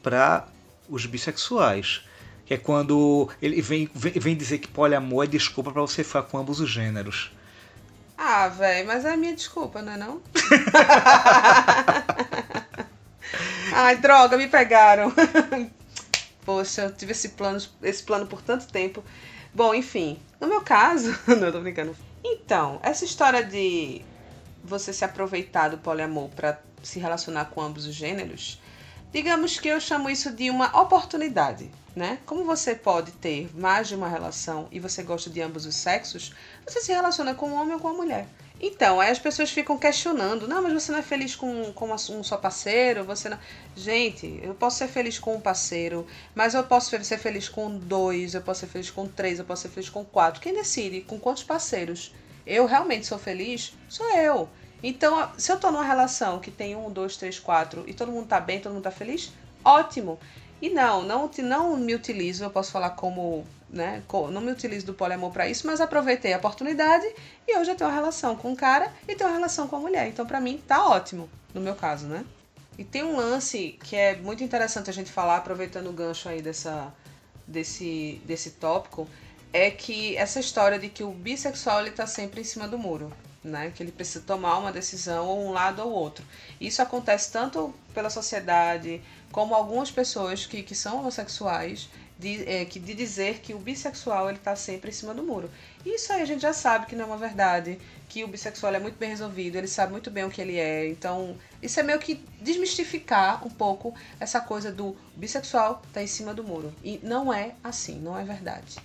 para 0.04 0.46
os 0.88 1.08
bissexuais. 1.08 2.04
Que 2.46 2.54
é 2.54 2.58
quando 2.58 3.27
ele 3.42 3.60
vem, 3.63 3.89
vem, 3.96 4.13
vem 4.13 4.38
dizer 4.38 4.60
que 4.60 4.68
poliamor 4.68 5.24
é 5.24 5.27
desculpa 5.27 5.72
para 5.72 5.82
você 5.82 6.04
ficar 6.04 6.22
com 6.22 6.38
ambos 6.38 6.60
os 6.60 6.70
gêneros. 6.70 7.32
Ah, 8.15 8.48
velho, 8.48 8.88
mas 8.88 9.04
é 9.04 9.13
a 9.13 9.18
minha 9.18 9.36
desculpa, 9.36 9.82
não 9.82 9.94
é 9.94 9.98
não? 9.98 10.22
Ai, 13.74 13.98
droga, 13.98 14.38
me 14.38 14.48
pegaram. 14.48 15.12
Poxa, 16.46 16.84
eu 16.84 16.94
tive 16.94 17.13
esse 17.13 17.30
plano, 17.30 17.60
esse 17.82 18.04
plano 18.04 18.27
por 18.27 18.44
tanto 18.44 18.68
tempo. 18.68 19.04
Bom, 19.51 19.74
enfim, 19.74 20.20
no 20.39 20.48
meu 20.48 20.62
caso, 20.62 21.18
não, 21.27 21.51
tô 21.51 21.60
brincando. 21.60 21.96
Então, 22.24 22.80
essa 22.84 23.04
história 23.04 23.44
de 23.44 24.04
você 24.65 24.91
se 24.91 25.05
aproveitar 25.05 25.69
do 25.69 25.77
poliamor 25.77 26.29
para 26.29 26.60
se 26.84 27.00
relacionar 27.00 27.45
com 27.45 27.62
ambos 27.62 27.86
os 27.86 27.95
gêneros, 27.95 28.62
digamos 29.12 29.60
que 29.60 29.67
eu 29.67 29.79
chamo 29.79 30.10
isso 30.10 30.31
de 30.31 30.50
uma 30.50 30.79
oportunidade, 30.79 31.72
né? 31.95 32.19
Como 32.25 32.43
você 32.43 32.75
pode 32.75 33.12
ter 33.13 33.50
mais 33.55 33.88
de 33.88 33.95
uma 33.95 34.10
relação 34.10 34.67
e 34.72 34.79
você 34.79 35.03
gosta 35.03 35.29
de 35.29 35.41
ambos 35.41 35.65
os 35.65 35.75
sexos, 35.75 36.34
você 36.65 36.81
se 36.81 36.91
relaciona 36.91 37.34
com 37.34 37.50
um 37.50 37.55
homem 37.55 37.74
ou 37.74 37.79
com 37.79 37.88
uma 37.88 37.98
mulher. 37.98 38.27
Então, 38.60 39.01
aí 39.01 39.12
as 39.12 39.19
pessoas 39.19 39.51
ficam 39.51 39.77
questionando: 39.77 40.48
não, 40.48 40.62
mas 40.62 40.74
você 40.74 40.91
não 40.91 41.00
é 41.00 41.01
feliz 41.01 41.36
com, 41.36 41.74
com 41.74 41.91
um 41.91 42.24
só 42.24 42.38
parceiro? 42.38 43.03
Você 43.03 43.29
não. 43.29 43.38
Gente, 43.75 44.39
eu 44.41 44.55
posso 44.55 44.77
ser 44.77 44.88
feliz 44.88 45.19
com 45.19 45.36
um 45.36 45.41
parceiro, 45.41 46.07
mas 46.34 46.53
eu 46.53 46.63
posso 46.63 46.89
ser 47.03 47.17
feliz 47.17 47.50
com 47.50 47.77
dois, 47.77 48.34
eu 48.34 48.41
posso 48.41 48.62
ser 48.62 48.67
feliz 48.67 48.89
com 48.89 49.07
três, 49.07 49.39
eu 49.39 49.45
posso 49.45 49.63
ser 49.63 49.69
feliz 49.69 49.89
com 49.89 50.05
quatro. 50.05 50.41
Quem 50.41 50.53
decide 50.53 51.01
com 51.01 51.19
quantos 51.19 51.43
parceiros 51.43 52.13
eu 52.45 52.65
realmente 52.65 53.05
sou 53.05 53.17
feliz 53.17 53.73
sou 53.89 54.09
eu. 54.17 54.49
Então, 54.83 55.31
se 55.37 55.51
eu 55.51 55.59
tô 55.59 55.71
numa 55.71 55.83
relação 55.83 56.39
que 56.39 56.51
tem 56.51 56.75
um, 56.75 56.91
dois, 56.91 57.17
três, 57.17 57.39
quatro 57.39 57.83
e 57.87 57.93
todo 57.93 58.11
mundo 58.11 58.27
tá 58.27 58.39
bem, 58.39 58.59
todo 58.59 58.73
mundo 58.73 58.83
tá 58.83 58.91
feliz, 58.91 59.31
ótimo. 59.63 60.19
E 60.61 60.69
não, 60.69 61.01
não, 61.01 61.29
não 61.39 61.77
me 61.77 61.95
utilizo, 61.95 62.43
eu 62.43 62.49
posso 62.49 62.71
falar 62.71 62.91
como 62.91 63.45
né? 63.69 64.01
Não 64.31 64.41
me 64.41 64.51
utilizo 64.51 64.85
do 64.85 64.93
poliamor 64.93 65.31
para 65.31 65.49
isso, 65.49 65.67
mas 65.67 65.81
aproveitei 65.81 66.33
a 66.33 66.37
oportunidade 66.37 67.05
e 67.47 67.57
hoje 67.57 67.71
eu 67.71 67.75
tenho 67.75 67.89
uma 67.89 67.95
relação 67.95 68.35
com 68.35 68.51
um 68.51 68.55
cara 68.55 68.91
e 69.07 69.15
tenho 69.15 69.29
uma 69.29 69.35
relação 69.35 69.67
com 69.67 69.75
a 69.75 69.79
mulher. 69.79 70.07
Então, 70.07 70.25
para 70.25 70.39
mim, 70.39 70.61
tá 70.65 70.87
ótimo, 70.87 71.29
no 71.53 71.59
meu 71.59 71.75
caso, 71.75 72.07
né? 72.07 72.23
E 72.77 72.83
tem 72.83 73.03
um 73.03 73.15
lance 73.15 73.77
que 73.83 73.95
é 73.95 74.15
muito 74.15 74.43
interessante 74.43 74.89
a 74.89 74.93
gente 74.93 75.11
falar, 75.11 75.37
aproveitando 75.37 75.87
o 75.87 75.93
gancho 75.93 76.29
aí 76.29 76.41
dessa, 76.41 76.93
desse, 77.47 78.21
desse 78.25 78.51
tópico, 78.51 79.07
é 79.55 79.71
que 79.71 80.17
essa 80.17 80.38
história 80.38 80.77
de 80.77 80.89
que 80.89 81.01
o 81.01 81.12
bissexual 81.12 81.79
ele 81.79 81.91
tá 81.91 82.05
sempre 82.05 82.41
em 82.41 82.43
cima 82.43 82.67
do 82.67 82.77
muro. 82.77 83.12
Né, 83.41 83.71
que 83.75 83.83
ele 83.83 83.91
precisa 83.91 84.25
tomar 84.25 84.57
uma 84.57 84.71
decisão 84.71 85.27
ou 85.27 85.45
um 85.45 85.51
lado 85.51 85.79
ou 85.83 85.91
outro. 85.91 86.25
Isso 86.59 86.81
acontece 86.81 87.31
tanto 87.31 87.75
pela 87.93 88.09
sociedade 88.09 89.00
como 89.31 89.53
algumas 89.53 89.91
pessoas 89.91 90.47
que, 90.47 90.63
que 90.63 90.74
são 90.74 90.97
homossexuais 90.97 91.88
de, 92.17 92.43
é, 92.50 92.65
que, 92.65 92.79
de 92.79 92.95
dizer 92.95 93.41
que 93.41 93.53
o 93.53 93.59
bissexual 93.59 94.29
ele 94.29 94.39
está 94.39 94.55
sempre 94.55 94.89
em 94.89 94.93
cima 94.93 95.13
do 95.13 95.21
muro. 95.21 95.51
Isso 95.85 96.12
aí 96.12 96.24
a 96.24 96.25
gente 96.25 96.41
já 96.41 96.53
sabe 96.53 96.88
que 96.88 96.95
não 96.95 97.03
é 97.03 97.07
uma 97.07 97.17
verdade, 97.17 97.77
que 98.09 98.24
o 98.24 98.27
bissexual 98.27 98.74
é 98.74 98.79
muito 98.79 98.97
bem 98.97 99.09
resolvido, 99.09 99.57
ele 99.57 99.67
sabe 99.67 99.91
muito 99.91 100.09
bem 100.09 100.24
o 100.24 100.31
que 100.31 100.41
ele 100.41 100.57
é. 100.57 100.89
Então, 100.89 101.38
isso 101.62 101.79
é 101.79 101.83
meio 101.83 102.00
que 102.00 102.15
desmistificar 102.41 103.45
um 103.45 103.51
pouco 103.51 103.93
essa 104.19 104.41
coisa 104.41 104.71
do 104.71 104.97
bissexual 105.15 105.83
tá 105.93 106.01
em 106.01 106.07
cima 106.07 106.33
do 106.33 106.43
muro. 106.43 106.74
E 106.83 107.00
não 107.03 107.31
é 107.31 107.53
assim, 107.63 108.00
não 108.00 108.17
é 108.17 108.24
verdade. 108.24 108.77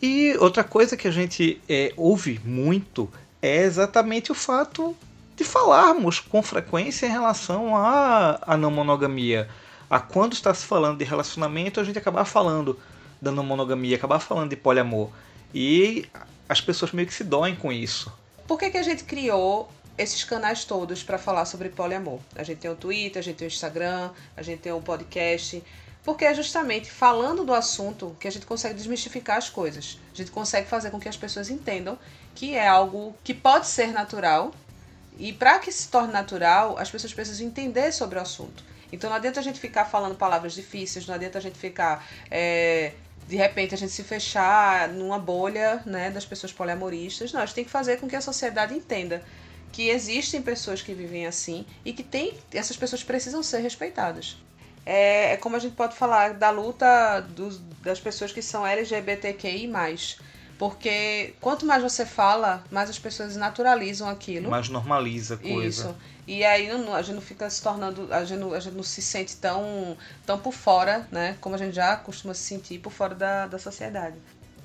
E 0.00 0.36
outra 0.38 0.62
coisa 0.62 0.96
que 0.96 1.08
a 1.08 1.10
gente 1.10 1.60
é, 1.68 1.92
ouve 1.96 2.40
muito 2.44 3.10
é 3.40 3.62
exatamente 3.62 4.30
o 4.30 4.34
fato 4.34 4.96
de 5.34 5.44
falarmos 5.44 6.20
com 6.20 6.42
frequência 6.42 7.06
em 7.06 7.10
relação 7.10 7.76
à, 7.76 8.38
à 8.42 8.56
não 8.56 8.70
monogamia 8.70 9.48
a 9.88 10.00
quando 10.00 10.32
está 10.32 10.52
se 10.52 10.66
falando 10.66 10.98
de 10.98 11.04
relacionamento, 11.04 11.80
a 11.80 11.84
gente 11.84 11.98
acabar 11.98 12.24
falando 12.24 12.78
da 13.20 13.30
não 13.30 13.44
monogamia, 13.44 13.96
acabar 13.96 14.18
falando 14.18 14.50
de 14.50 14.56
poliamor. 14.56 15.10
E 15.54 16.06
as 16.48 16.60
pessoas 16.60 16.92
meio 16.92 17.06
que 17.06 17.14
se 17.14 17.24
doem 17.24 17.54
com 17.54 17.72
isso. 17.72 18.12
Por 18.46 18.58
que, 18.58 18.70
que 18.70 18.78
a 18.78 18.82
gente 18.82 19.04
criou 19.04 19.70
esses 19.96 20.24
canais 20.24 20.64
todos 20.64 21.02
para 21.02 21.18
falar 21.18 21.44
sobre 21.44 21.68
poliamor? 21.68 22.18
A 22.34 22.42
gente 22.42 22.58
tem 22.58 22.70
o 22.70 22.74
Twitter, 22.74 23.20
a 23.20 23.22
gente 23.22 23.36
tem 23.36 23.46
o 23.46 23.50
Instagram, 23.50 24.10
a 24.36 24.42
gente 24.42 24.60
tem 24.60 24.72
o 24.72 24.80
podcast. 24.80 25.62
Porque 26.06 26.24
é 26.24 26.32
justamente 26.32 26.88
falando 26.88 27.44
do 27.44 27.52
assunto 27.52 28.16
que 28.20 28.28
a 28.28 28.30
gente 28.30 28.46
consegue 28.46 28.74
desmistificar 28.74 29.38
as 29.38 29.50
coisas. 29.50 29.98
A 30.14 30.16
gente 30.16 30.30
consegue 30.30 30.68
fazer 30.68 30.92
com 30.92 31.00
que 31.00 31.08
as 31.08 31.16
pessoas 31.16 31.50
entendam 31.50 31.98
que 32.32 32.54
é 32.54 32.68
algo 32.68 33.12
que 33.24 33.34
pode 33.34 33.66
ser 33.66 33.88
natural. 33.88 34.54
E 35.18 35.32
para 35.32 35.58
que 35.58 35.72
se 35.72 35.88
torne 35.88 36.12
natural, 36.12 36.78
as 36.78 36.88
pessoas 36.88 37.12
precisam 37.12 37.44
entender 37.44 37.90
sobre 37.90 38.20
o 38.20 38.22
assunto. 38.22 38.62
Então 38.92 39.10
não 39.10 39.16
adianta 39.16 39.40
a 39.40 39.42
gente 39.42 39.58
ficar 39.58 39.86
falando 39.86 40.14
palavras 40.14 40.52
difíceis, 40.52 41.08
não 41.08 41.14
adianta 41.16 41.38
a 41.38 41.42
gente 41.42 41.58
ficar. 41.58 42.06
É, 42.30 42.92
de 43.26 43.34
repente 43.34 43.74
a 43.74 43.78
gente 43.78 43.90
se 43.90 44.04
fechar 44.04 44.88
numa 44.90 45.18
bolha 45.18 45.82
né, 45.84 46.08
das 46.08 46.24
pessoas 46.24 46.52
poliamoristas. 46.52 47.32
Não, 47.32 47.40
a 47.40 47.46
gente 47.46 47.56
tem 47.56 47.64
que 47.64 47.70
fazer 47.70 47.98
com 47.98 48.06
que 48.06 48.14
a 48.14 48.20
sociedade 48.20 48.72
entenda 48.74 49.24
que 49.72 49.88
existem 49.88 50.40
pessoas 50.40 50.80
que 50.82 50.94
vivem 50.94 51.26
assim 51.26 51.66
e 51.84 51.92
que 51.92 52.04
tem, 52.04 52.38
essas 52.52 52.76
pessoas 52.76 53.02
precisam 53.02 53.42
ser 53.42 53.58
respeitadas. 53.58 54.36
É, 54.86 55.32
é 55.32 55.36
como 55.36 55.56
a 55.56 55.58
gente 55.58 55.74
pode 55.74 55.96
falar 55.96 56.34
da 56.34 56.50
luta 56.50 57.20
dos, 57.20 57.60
das 57.82 57.98
pessoas 57.98 58.32
que 58.32 58.40
são 58.40 58.64
LGBTQI. 58.64 59.68
Porque 60.58 61.34
quanto 61.40 61.66
mais 61.66 61.82
você 61.82 62.06
fala, 62.06 62.64
mais 62.70 62.88
as 62.88 62.98
pessoas 62.98 63.36
naturalizam 63.36 64.08
aquilo. 64.08 64.48
Mais 64.48 64.68
normaliza 64.70 65.34
a 65.34 65.36
coisa. 65.36 65.88
Isso. 65.88 65.96
E 66.26 66.44
aí 66.44 66.68
não, 66.68 66.94
a 66.94 67.02
gente 67.02 67.16
não 67.16 67.22
fica 67.22 67.50
se 67.50 67.62
tornando. 67.62 68.08
A 68.10 68.24
gente 68.24 68.38
não, 68.38 68.54
a 68.54 68.60
gente 68.60 68.74
não 68.74 68.82
se 68.82 69.02
sente 69.02 69.36
tão, 69.36 69.96
tão 70.24 70.38
por 70.38 70.54
fora, 70.54 71.06
né? 71.12 71.36
Como 71.40 71.54
a 71.54 71.58
gente 71.58 71.74
já 71.74 71.96
costuma 71.96 72.32
se 72.32 72.42
sentir 72.42 72.78
por 72.78 72.90
fora 72.90 73.14
da, 73.14 73.46
da 73.46 73.58
sociedade. 73.58 74.16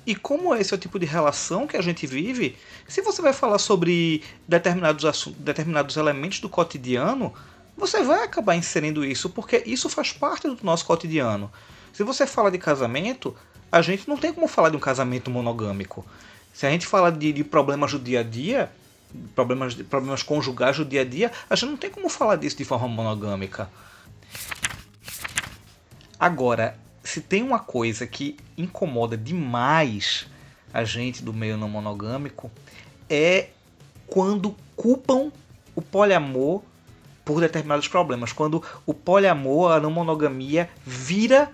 E 0.04 0.14
como 0.14 0.54
esse 0.54 0.72
é 0.72 0.76
o 0.76 0.80
tipo 0.80 0.98
de 0.98 1.06
relação 1.06 1.66
que 1.66 1.76
a 1.76 1.82
gente 1.82 2.06
vive, 2.06 2.56
se 2.88 3.02
você 3.02 3.22
vai 3.22 3.32
falar 3.32 3.58
sobre 3.58 4.22
determinados, 4.48 5.04
assuntos, 5.04 5.40
determinados 5.40 5.96
elementos 5.96 6.40
do 6.40 6.48
cotidiano, 6.48 7.32
você 7.76 8.02
vai 8.02 8.22
acabar 8.24 8.54
inserindo 8.54 9.04
isso, 9.04 9.30
porque 9.30 9.62
isso 9.66 9.88
faz 9.88 10.12
parte 10.12 10.46
do 10.46 10.58
nosso 10.62 10.84
cotidiano. 10.84 11.50
Se 11.92 12.02
você 12.02 12.26
fala 12.26 12.50
de 12.50 12.58
casamento, 12.58 13.34
a 13.70 13.80
gente 13.82 14.08
não 14.08 14.16
tem 14.16 14.32
como 14.32 14.46
falar 14.46 14.70
de 14.70 14.76
um 14.76 14.80
casamento 14.80 15.30
monogâmico. 15.30 16.04
Se 16.52 16.66
a 16.66 16.70
gente 16.70 16.86
fala 16.86 17.10
de, 17.10 17.32
de 17.32 17.44
problemas 17.44 17.92
do 17.92 17.98
dia 17.98 18.20
a 18.20 18.22
dia, 18.22 18.70
problemas, 19.34 19.74
problemas 19.74 20.22
conjugais 20.22 20.76
do 20.76 20.84
dia 20.84 21.00
a 21.00 21.04
dia, 21.04 21.32
a 21.48 21.54
gente 21.54 21.70
não 21.70 21.76
tem 21.76 21.90
como 21.90 22.08
falar 22.08 22.36
disso 22.36 22.56
de 22.56 22.64
forma 22.64 22.88
monogâmica. 22.88 23.68
Agora, 26.18 26.78
se 27.02 27.20
tem 27.20 27.42
uma 27.42 27.58
coisa 27.58 28.06
que 28.06 28.36
incomoda 28.56 29.16
demais 29.16 30.26
a 30.72 30.84
gente 30.84 31.22
do 31.22 31.32
meio 31.32 31.56
não 31.56 31.68
monogâmico, 31.68 32.50
é 33.08 33.48
quando 34.06 34.56
culpam 34.76 35.32
o 35.74 35.82
poliamor 35.82 36.62
por 37.24 37.40
determinados 37.40 37.88
problemas. 37.88 38.32
Quando 38.32 38.62
o 38.86 38.94
poliamor, 38.94 39.72
a 39.72 39.80
não 39.80 39.90
monogamia, 39.90 40.68
vira 40.84 41.50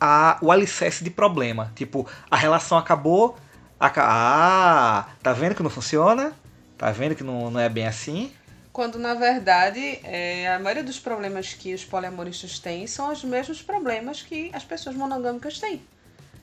a, 0.00 0.38
o 0.40 0.50
alicerce 0.50 1.04
de 1.04 1.10
problema. 1.10 1.72
Tipo, 1.74 2.06
a 2.30 2.36
relação 2.36 2.78
acabou. 2.78 3.36
A, 3.78 3.92
ah, 3.96 5.08
tá 5.22 5.32
vendo 5.32 5.54
que 5.54 5.62
não 5.62 5.70
funciona? 5.70 6.32
Tá 6.76 6.90
vendo 6.90 7.14
que 7.14 7.24
não, 7.24 7.50
não 7.50 7.60
é 7.60 7.68
bem 7.68 7.86
assim? 7.86 8.32
Quando, 8.72 8.98
na 8.98 9.14
verdade, 9.14 9.98
é, 10.04 10.48
a 10.48 10.58
maioria 10.58 10.84
dos 10.84 11.00
problemas 11.00 11.52
que 11.52 11.74
os 11.74 11.84
poliamoristas 11.84 12.58
têm 12.60 12.86
são 12.86 13.12
os 13.12 13.24
mesmos 13.24 13.60
problemas 13.60 14.22
que 14.22 14.50
as 14.52 14.64
pessoas 14.64 14.94
monogâmicas 14.94 15.58
têm. 15.58 15.82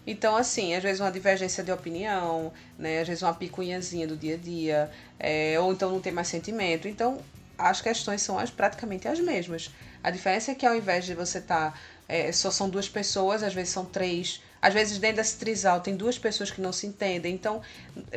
Então, 0.08 0.36
assim, 0.36 0.75
às 0.75 0.84
vezes 0.84 1.00
uma 1.00 1.12
divergência 1.12 1.64
de 1.64 1.72
opinião, 1.72 2.52
né? 2.78 3.00
Às 3.00 3.08
vezes 3.08 3.24
uma 3.24 3.34
picuinhazinha 3.34 4.06
do 4.06 4.16
dia 4.16 4.36
a 4.36 4.38
dia, 4.38 4.92
é, 5.18 5.60
ou 5.60 5.72
então 5.72 5.90
não 5.90 6.00
tem 6.00 6.12
mais 6.12 6.28
sentimento. 6.28 6.88
Então, 6.88 7.20
as 7.58 7.82
questões 7.82 8.22
são 8.22 8.38
as, 8.38 8.50
praticamente 8.50 9.08
as 9.08 9.20
mesmas. 9.20 9.72
A 10.04 10.12
diferença 10.12 10.52
é 10.52 10.56
que 10.56 10.66
ao 10.66 10.76
invés 10.76 11.06
de 11.06 11.16
você 11.16 11.40
estar 11.40 11.72
tá 11.72 11.78
é, 12.08 12.32
só 12.32 12.52
são 12.52 12.70
duas 12.70 12.88
pessoas, 12.88 13.44
às 13.44 13.54
vezes 13.54 13.74
são 13.74 13.86
três. 13.86 14.42
Às 14.62 14.74
vezes 14.74 14.98
dentro 14.98 15.18
desse 15.18 15.38
trisal 15.38 15.80
tem 15.80 15.96
duas 15.96 16.18
pessoas 16.18 16.50
que 16.50 16.62
não 16.62 16.72
se 16.72 16.88
entendem. 16.88 17.34
Então, 17.34 17.62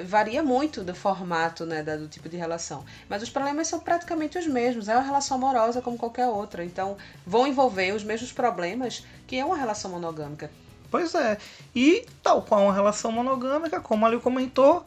varia 0.04 0.42
muito 0.42 0.83
do 0.83 0.95
formato, 0.95 1.66
né, 1.66 1.83
do 1.83 2.09
tipo 2.09 2.28
de 2.28 2.37
relação. 2.37 2.85
Mas 3.09 3.23
os 3.23 3.30
problemas 3.30 3.68
são 3.68 3.80
praticamente 3.80 4.38
os 4.38 4.47
mesmos. 4.47 4.88
É 4.88 4.95
uma 4.95 5.02
relação 5.02 5.37
amorosa 5.37 5.83
como 5.83 5.99
qualquer 5.99 6.26
outra. 6.26 6.64
Então, 6.64 6.97
vão 7.26 7.47
envolver 7.47 7.92
os 7.95 8.04
mesmos 8.04 8.33
problemas 8.33 9.04
que 9.26 9.37
é 9.37 9.45
uma 9.45 9.57
relação 9.57 9.90
monogâmica. 9.90 10.50
Pois 10.90 11.14
é. 11.14 11.37
E 11.75 12.07
tal 12.23 12.42
qual 12.42 12.62
uma 12.62 12.73
relação 12.73 13.12
monogâmica, 13.12 13.80
como 13.80 14.07
ali 14.07 14.18
comentou, 14.18 14.87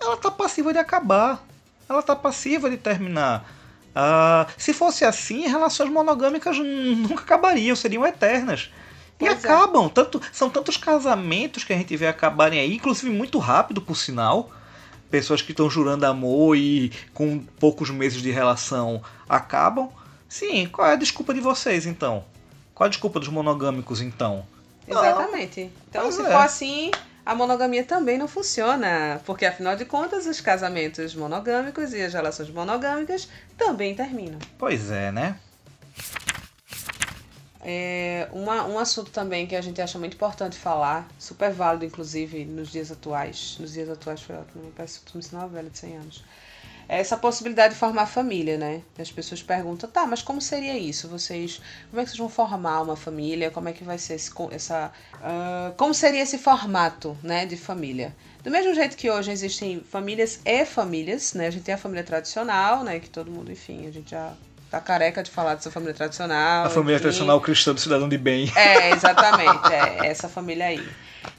ela 0.00 0.16
tá 0.16 0.30
passiva 0.30 0.72
de 0.72 0.78
acabar. 0.78 1.44
Ela 1.88 2.02
tá 2.02 2.14
passiva 2.14 2.70
de 2.70 2.76
terminar. 2.76 3.44
Uh, 3.94 4.50
se 4.58 4.72
fosse 4.72 5.04
assim, 5.04 5.46
relações 5.46 5.88
monogâmicas 5.88 6.58
nunca 6.58 7.22
acabariam, 7.22 7.76
seriam 7.76 8.04
eternas. 8.04 8.70
Pois 9.16 9.30
e 9.30 9.34
é. 9.34 9.38
acabam. 9.38 9.88
Tanto, 9.88 10.20
são 10.32 10.50
tantos 10.50 10.76
casamentos 10.76 11.62
que 11.62 11.72
a 11.72 11.76
gente 11.76 11.96
vê 11.96 12.06
acabarem 12.06 12.58
aí, 12.58 12.74
inclusive 12.74 13.10
muito 13.10 13.38
rápido, 13.38 13.80
por 13.80 13.96
sinal. 13.96 14.50
Pessoas 15.10 15.40
que 15.40 15.52
estão 15.52 15.70
jurando 15.70 16.04
amor 16.04 16.56
e 16.56 16.90
com 17.12 17.38
poucos 17.38 17.88
meses 17.90 18.20
de 18.20 18.32
relação 18.32 19.00
acabam. 19.28 19.88
Sim, 20.28 20.66
qual 20.66 20.88
é 20.88 20.94
a 20.94 20.96
desculpa 20.96 21.32
de 21.32 21.40
vocês 21.40 21.86
então? 21.86 22.24
Qual 22.74 22.86
a 22.86 22.90
desculpa 22.90 23.20
dos 23.20 23.28
monogâmicos 23.28 24.00
então? 24.00 24.44
Exatamente. 24.88 25.70
Então, 25.88 26.10
se 26.10 26.20
é. 26.20 26.24
for 26.24 26.40
assim, 26.40 26.90
a 27.24 27.34
monogamia 27.34 27.84
também 27.84 28.18
não 28.18 28.28
funciona, 28.28 29.20
porque 29.24 29.46
afinal 29.46 29.76
de 29.76 29.84
contas 29.84 30.26
os 30.26 30.40
casamentos 30.40 31.14
monogâmicos 31.14 31.92
e 31.92 32.02
as 32.02 32.12
relações 32.12 32.50
monogâmicas 32.50 33.28
também 33.56 33.94
terminam. 33.94 34.38
Pois 34.58 34.90
é, 34.90 35.10
né? 35.10 35.38
É, 37.66 38.28
uma, 38.30 38.66
um 38.66 38.78
assunto 38.78 39.10
também 39.10 39.46
que 39.46 39.56
a 39.56 39.60
gente 39.62 39.80
acha 39.80 39.98
muito 39.98 40.14
importante 40.14 40.58
falar, 40.58 41.08
super 41.18 41.50
válido 41.50 41.86
inclusive 41.86 42.44
nos 42.44 42.70
dias 42.70 42.92
atuais, 42.92 43.56
nos 43.58 43.72
dias 43.72 43.88
atuais 43.88 44.20
foi 44.20 44.36
ótimo, 44.36 44.70
peço 44.76 45.00
que 45.02 45.16
me 45.16 45.22
sinal 45.22 45.48
velha 45.48 45.70
de 45.70 45.78
100 45.78 45.96
anos, 45.96 46.24
essa 46.88 47.16
possibilidade 47.16 47.74
de 47.74 47.80
formar 47.80 48.06
família, 48.06 48.56
né? 48.56 48.82
As 48.98 49.10
pessoas 49.10 49.42
perguntam, 49.42 49.88
tá, 49.88 50.06
mas 50.06 50.22
como 50.22 50.40
seria 50.40 50.76
isso? 50.76 51.08
Vocês, 51.08 51.60
como 51.90 52.00
é 52.00 52.04
que 52.04 52.10
vocês 52.10 52.18
vão 52.18 52.28
formar 52.28 52.82
uma 52.82 52.96
família? 52.96 53.50
Como 53.50 53.68
é 53.68 53.72
que 53.72 53.84
vai 53.84 53.98
ser 53.98 54.14
esse, 54.14 54.30
essa, 54.50 54.92
uh, 55.14 55.74
como 55.76 55.94
seria 55.94 56.22
esse 56.22 56.38
formato, 56.38 57.16
né, 57.22 57.46
de 57.46 57.56
família? 57.56 58.14
Do 58.42 58.50
mesmo 58.50 58.74
jeito 58.74 58.96
que 58.96 59.10
hoje 59.10 59.30
existem 59.30 59.80
famílias 59.80 60.40
e 60.44 60.66
famílias, 60.66 61.32
né? 61.32 61.46
A 61.46 61.50
gente 61.50 61.64
tem 61.64 61.74
a 61.74 61.78
família 61.78 62.04
tradicional, 62.04 62.84
né? 62.84 63.00
Que 63.00 63.08
todo 63.08 63.30
mundo, 63.30 63.50
enfim, 63.50 63.86
a 63.86 63.90
gente 63.90 64.10
já 64.10 64.34
tá 64.74 64.80
careca 64.80 65.22
de 65.22 65.30
falar 65.30 65.54
dessa 65.54 65.70
família 65.70 65.94
tradicional. 65.94 66.66
A 66.66 66.70
família 66.70 67.00
tradicional 67.00 67.40
cristã 67.40 67.74
do 67.74 67.80
cidadão 67.80 68.08
de 68.08 68.18
bem. 68.18 68.50
É, 68.56 68.90
exatamente. 68.90 69.72
é 69.72 70.06
essa 70.06 70.28
família 70.28 70.66
aí. 70.66 70.86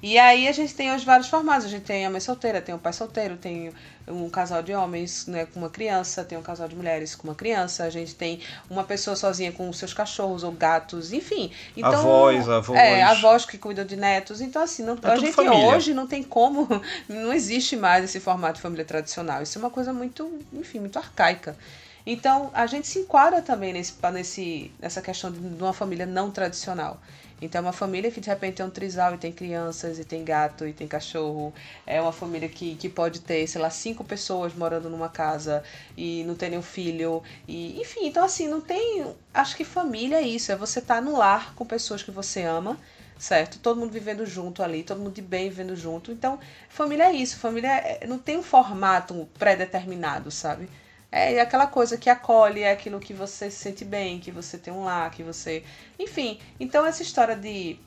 E 0.01 0.17
aí 0.17 0.47
a 0.47 0.51
gente 0.51 0.73
tem 0.73 0.93
os 0.95 1.03
vários 1.03 1.27
formatos. 1.27 1.65
A 1.65 1.69
gente 1.69 1.83
tem 1.83 2.05
a 2.05 2.09
mãe 2.09 2.19
solteira, 2.19 2.61
tem 2.61 2.73
o 2.73 2.77
pai 2.79 2.93
solteiro, 2.93 3.37
tem 3.37 3.71
um 4.07 4.29
casal 4.29 4.61
de 4.61 4.73
homens 4.73 5.25
né, 5.27 5.45
com 5.45 5.59
uma 5.59 5.69
criança, 5.69 6.23
tem 6.23 6.37
um 6.37 6.41
casal 6.41 6.67
de 6.67 6.75
mulheres 6.75 7.15
com 7.15 7.27
uma 7.27 7.35
criança, 7.35 7.83
a 7.83 7.89
gente 7.89 8.13
tem 8.13 8.39
uma 8.69 8.83
pessoa 8.83 9.15
sozinha 9.15 9.51
com 9.51 9.71
seus 9.73 9.93
cachorros 9.93 10.43
ou 10.43 10.51
gatos, 10.51 11.11
enfim. 11.11 11.51
Então, 11.75 11.91
avós, 11.91 12.47
avós. 12.47 12.79
É, 12.79 13.03
avós 13.03 13.45
que 13.45 13.57
cuidam 13.57 13.85
de 13.85 13.95
netos. 13.95 14.41
Então, 14.41 14.61
assim, 14.61 14.83
não, 14.83 14.97
é 15.01 15.11
a 15.11 15.15
gente 15.15 15.33
família. 15.33 15.75
hoje 15.75 15.93
não 15.93 16.07
tem 16.07 16.23
como, 16.23 16.67
não 17.09 17.33
existe 17.33 17.75
mais 17.75 18.03
esse 18.03 18.19
formato 18.19 18.55
de 18.55 18.61
família 18.61 18.85
tradicional. 18.85 19.41
Isso 19.41 19.57
é 19.57 19.59
uma 19.59 19.71
coisa 19.71 19.91
muito, 19.91 20.39
enfim, 20.53 20.79
muito 20.79 20.97
arcaica. 20.97 21.55
Então, 22.05 22.51
a 22.53 22.67
gente 22.67 22.87
se 22.87 22.99
enquadra 22.99 23.41
também 23.41 23.73
nesse, 23.73 23.93
nesse, 24.13 24.71
nessa 24.79 25.01
questão 25.01 25.31
de 25.31 25.39
uma 25.39 25.73
família 25.73 26.05
não 26.05 26.29
tradicional. 26.29 27.01
Então, 27.41 27.59
é 27.59 27.61
uma 27.63 27.73
família 27.73 28.11
que 28.11 28.21
de 28.21 28.29
repente 28.29 28.61
é 28.61 28.65
um 28.65 28.69
trisal 28.69 29.15
e 29.15 29.17
tem 29.17 29.31
crianças, 29.31 29.99
e 29.99 30.05
tem 30.05 30.23
gato, 30.23 30.67
e 30.67 30.73
tem 30.73 30.87
cachorro. 30.87 31.53
É 31.85 31.99
uma 31.99 32.11
família 32.11 32.47
que, 32.47 32.75
que 32.75 32.87
pode 32.87 33.21
ter, 33.21 33.45
sei 33.47 33.59
lá, 33.59 33.69
cinco 33.69 34.03
pessoas 34.03 34.53
morando 34.53 34.89
numa 34.89 35.09
casa 35.09 35.63
e 35.97 36.23
não 36.25 36.35
ter 36.35 36.49
nenhum 36.49 36.61
filho. 36.61 37.23
E, 37.47 37.79
enfim, 37.81 38.07
então 38.07 38.23
assim, 38.23 38.47
não 38.47 38.61
tem. 38.61 39.05
Acho 39.33 39.55
que 39.57 39.65
família 39.65 40.17
é 40.17 40.21
isso, 40.21 40.51
é 40.51 40.55
você 40.55 40.79
estar 40.79 40.95
tá 40.95 41.01
no 41.01 41.17
lar 41.17 41.53
com 41.55 41.65
pessoas 41.65 42.03
que 42.03 42.11
você 42.11 42.43
ama 42.43 42.77
certo? 43.17 43.59
Todo 43.59 43.79
mundo 43.79 43.91
vivendo 43.91 44.25
junto 44.25 44.61
ali, 44.61 44.83
todo 44.83 44.99
mundo 44.99 45.13
de 45.13 45.21
bem 45.21 45.49
vivendo 45.49 45.75
junto. 45.75 46.11
Então, 46.11 46.37
família 46.69 47.05
é 47.05 47.13
isso, 47.13 47.37
família 47.37 47.69
é, 47.71 48.05
não 48.05 48.19
tem 48.19 48.37
um 48.37 48.43
formato 48.43 49.27
pré-determinado, 49.39 50.29
sabe? 50.31 50.69
É 51.17 51.39
aquela 51.39 51.65
coisa 51.65 51.97
que 51.97 52.09
acolhe, 52.09 52.59
é 52.59 52.71
aquilo 52.73 52.99
que 52.99 53.13
você 53.13 53.49
se 53.49 53.55
sente 53.55 53.85
bem, 53.85 54.19
que 54.19 54.31
você 54.31 54.57
tem 54.57 54.73
um 54.73 54.83
lar, 54.83 55.09
que 55.11 55.23
você. 55.23 55.63
Enfim, 55.97 56.41
então 56.59 56.85
essa 56.85 57.01
história 57.01 57.37
de 57.37 57.79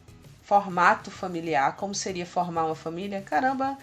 formato 0.42 1.10
familiar, 1.10 1.76
como 1.76 1.94
seria 1.94 2.24
formar 2.24 2.64
uma 2.64 2.74
família, 2.74 3.20
caramba. 3.20 3.76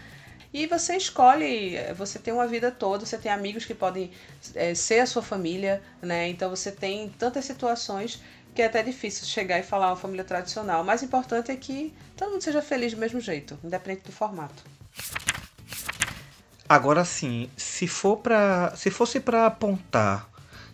E 0.51 0.65
você 0.65 0.97
escolhe, 0.97 1.77
você 1.95 2.17
tem 2.17 2.33
uma 2.33 2.47
vida 2.47 2.71
toda, 2.71 3.05
você 3.05 3.19
tem 3.19 3.31
amigos 3.31 3.65
que 3.65 3.75
podem 3.75 4.09
é, 4.55 4.73
ser 4.73 5.01
a 5.01 5.05
sua 5.05 5.21
família, 5.21 5.79
né? 6.01 6.27
Então 6.27 6.49
você 6.49 6.71
tem 6.71 7.09
tantas 7.09 7.45
situações 7.45 8.19
que 8.55 8.63
é 8.63 8.65
até 8.65 8.81
difícil 8.81 9.27
chegar 9.27 9.59
e 9.59 9.63
falar 9.63 9.89
uma 9.89 9.95
família 9.95 10.23
tradicional. 10.23 10.81
O 10.81 10.85
mais 10.85 11.03
importante 11.03 11.51
é 11.51 11.55
que 11.55 11.93
todo 12.17 12.31
mundo 12.31 12.41
seja 12.41 12.63
feliz 12.63 12.95
do 12.95 12.99
mesmo 12.99 13.19
jeito, 13.19 13.59
independente 13.63 14.05
do 14.05 14.11
formato. 14.11 14.63
Agora 16.67 17.05
sim, 17.05 17.49
se 17.55 17.87
for 17.87 18.17
para, 18.17 18.73
se 18.75 18.89
fosse 18.89 19.19
para 19.19 19.45
apontar 19.45 20.27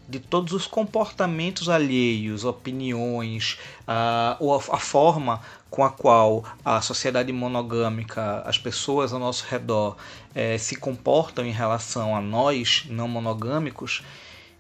de 0.08 0.20
todos 0.20 0.54
os 0.54 0.66
comportamentos 0.68 1.70
alheios, 1.70 2.46
opiniões, 2.46 3.58
a, 3.88 4.36
ou 4.40 4.54
a, 4.54 4.80
forma 4.80 5.42
com 5.70 5.84
a 5.84 5.90
qual 5.90 6.44
a 6.64 6.82
sociedade 6.82 7.32
monogâmica, 7.32 8.42
as 8.46 8.58
pessoas 8.58 9.12
ao 9.14 9.20
nosso 9.20 9.46
redor 9.50 9.98
é, 10.36 10.58
se 10.58 10.76
comportam 10.76 11.46
em 11.46 11.52
relação 11.52 12.16
a 12.16 12.22
nós 12.22 12.86
não 12.90 13.08
monogâmicos, 13.08 14.04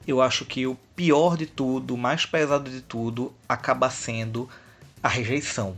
eu 0.08 0.22
acho 0.22 0.46
que 0.46 0.66
o 0.68 0.76
pior 0.96 1.38
de 1.38 1.46
tudo, 1.46 1.96
o 1.96 1.98
mais 1.98 2.26
pesado 2.26 2.70
de 2.70 2.82
tudo, 2.82 3.34
acaba 3.48 3.90
sendo 3.90 4.50
a 5.04 5.08
rejeição. 5.08 5.78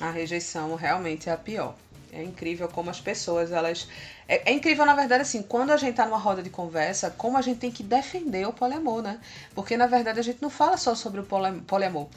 A 0.00 0.10
rejeição 0.10 0.74
realmente 0.76 1.28
é 1.28 1.32
a 1.32 1.36
pior. 1.36 1.74
É 2.12 2.22
incrível 2.22 2.68
como 2.68 2.90
as 2.90 3.00
pessoas, 3.00 3.50
elas. 3.50 3.88
É, 4.28 4.50
é, 4.50 4.52
incrível, 4.52 4.84
na 4.84 4.94
verdade, 4.94 5.22
assim, 5.22 5.42
quando 5.42 5.70
a 5.70 5.78
gente 5.78 5.94
tá 5.94 6.04
numa 6.04 6.18
roda 6.18 6.42
de 6.42 6.50
conversa, 6.50 7.10
como 7.10 7.38
a 7.38 7.42
gente 7.42 7.58
tem 7.58 7.70
que 7.70 7.82
defender 7.82 8.46
o 8.46 8.52
poliamor, 8.52 9.00
né? 9.00 9.18
Porque, 9.54 9.78
na 9.78 9.86
verdade, 9.86 10.20
a 10.20 10.22
gente 10.22 10.42
não 10.42 10.50
fala 10.50 10.76
só 10.76 10.94
sobre 10.94 11.22
o 11.22 11.26
poliamor. 11.66 12.08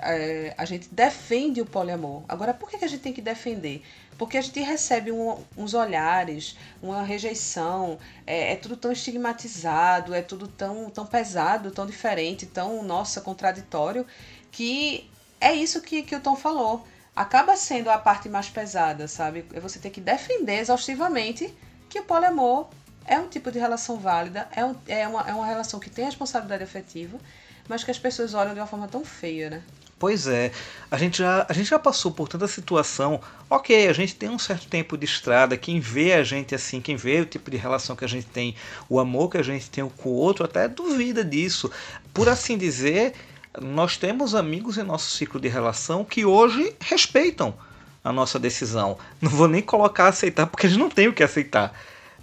É, 0.00 0.52
a 0.58 0.64
gente 0.64 0.88
defende 0.92 1.60
o 1.60 1.66
poliamor. 1.66 2.24
Agora, 2.28 2.52
por 2.52 2.68
que 2.68 2.84
a 2.84 2.88
gente 2.88 3.00
tem 3.00 3.12
que 3.12 3.22
defender? 3.22 3.84
Porque 4.18 4.36
a 4.36 4.40
gente 4.40 4.60
recebe 4.60 5.12
um, 5.12 5.38
uns 5.56 5.74
olhares, 5.74 6.56
uma 6.82 7.04
rejeição, 7.04 8.00
é, 8.26 8.52
é, 8.52 8.56
tudo 8.56 8.76
tão 8.76 8.90
estigmatizado, 8.90 10.12
é 10.12 10.22
tudo 10.22 10.48
tão, 10.48 10.90
tão 10.90 11.06
pesado, 11.06 11.70
tão 11.70 11.86
diferente, 11.86 12.46
tão, 12.46 12.82
nossa, 12.82 13.20
contraditório, 13.20 14.04
que 14.50 15.08
é 15.40 15.54
isso 15.54 15.80
que, 15.80 16.02
que 16.02 16.16
o 16.16 16.20
Tom 16.20 16.34
falou 16.34 16.84
acaba 17.16 17.56
sendo 17.56 17.88
a 17.88 17.96
parte 17.96 18.28
mais 18.28 18.50
pesada, 18.50 19.08
sabe? 19.08 19.46
É 19.54 19.58
você 19.58 19.78
ter 19.78 19.88
que 19.88 20.02
defender 20.02 20.58
exaustivamente 20.58 21.52
que 21.88 21.98
o 21.98 22.04
poliamor 22.04 22.68
é 23.06 23.18
um 23.18 23.26
tipo 23.26 23.50
de 23.50 23.58
relação 23.58 23.96
válida, 23.96 24.46
é, 24.54 24.62
um, 24.64 24.76
é, 24.86 25.08
uma, 25.08 25.22
é 25.22 25.32
uma 25.32 25.46
relação 25.46 25.80
que 25.80 25.88
tem 25.88 26.04
responsabilidade 26.04 26.62
afetiva, 26.62 27.18
mas 27.66 27.82
que 27.82 27.90
as 27.90 27.98
pessoas 27.98 28.34
olham 28.34 28.52
de 28.52 28.60
uma 28.60 28.66
forma 28.66 28.86
tão 28.86 29.04
feia, 29.04 29.48
né? 29.48 29.62
Pois 29.98 30.26
é, 30.26 30.52
a 30.90 30.98
gente, 30.98 31.18
já, 31.18 31.46
a 31.48 31.52
gente 31.54 31.70
já 31.70 31.78
passou 31.78 32.12
por 32.12 32.28
tanta 32.28 32.46
situação. 32.46 33.18
Ok, 33.48 33.88
a 33.88 33.92
gente 33.94 34.14
tem 34.14 34.28
um 34.28 34.38
certo 34.38 34.68
tempo 34.68 34.94
de 34.94 35.06
estrada. 35.06 35.56
Quem 35.56 35.80
vê 35.80 36.12
a 36.12 36.22
gente 36.22 36.54
assim, 36.54 36.82
quem 36.82 36.96
vê 36.96 37.22
o 37.22 37.24
tipo 37.24 37.50
de 37.50 37.56
relação 37.56 37.96
que 37.96 38.04
a 38.04 38.08
gente 38.08 38.26
tem, 38.26 38.54
o 38.90 39.00
amor 39.00 39.30
que 39.30 39.38
a 39.38 39.42
gente 39.42 39.70
tem 39.70 39.88
com 39.88 40.10
o 40.10 40.12
outro, 40.12 40.44
até 40.44 40.68
duvida 40.68 41.24
disso. 41.24 41.70
Por 42.12 42.28
assim 42.28 42.58
dizer, 42.58 43.14
nós 43.60 43.96
temos 43.96 44.34
amigos 44.34 44.78
em 44.78 44.82
nosso 44.82 45.10
ciclo 45.10 45.40
de 45.40 45.48
relação 45.48 46.04
que 46.04 46.24
hoje 46.24 46.74
respeitam 46.80 47.54
a 48.02 48.12
nossa 48.12 48.38
decisão. 48.38 48.98
Não 49.20 49.30
vou 49.30 49.48
nem 49.48 49.62
colocar 49.62 50.08
aceitar, 50.08 50.46
porque 50.46 50.68
gente 50.68 50.78
não 50.78 50.90
tem 50.90 51.08
o 51.08 51.12
que 51.12 51.22
aceitar. 51.22 51.72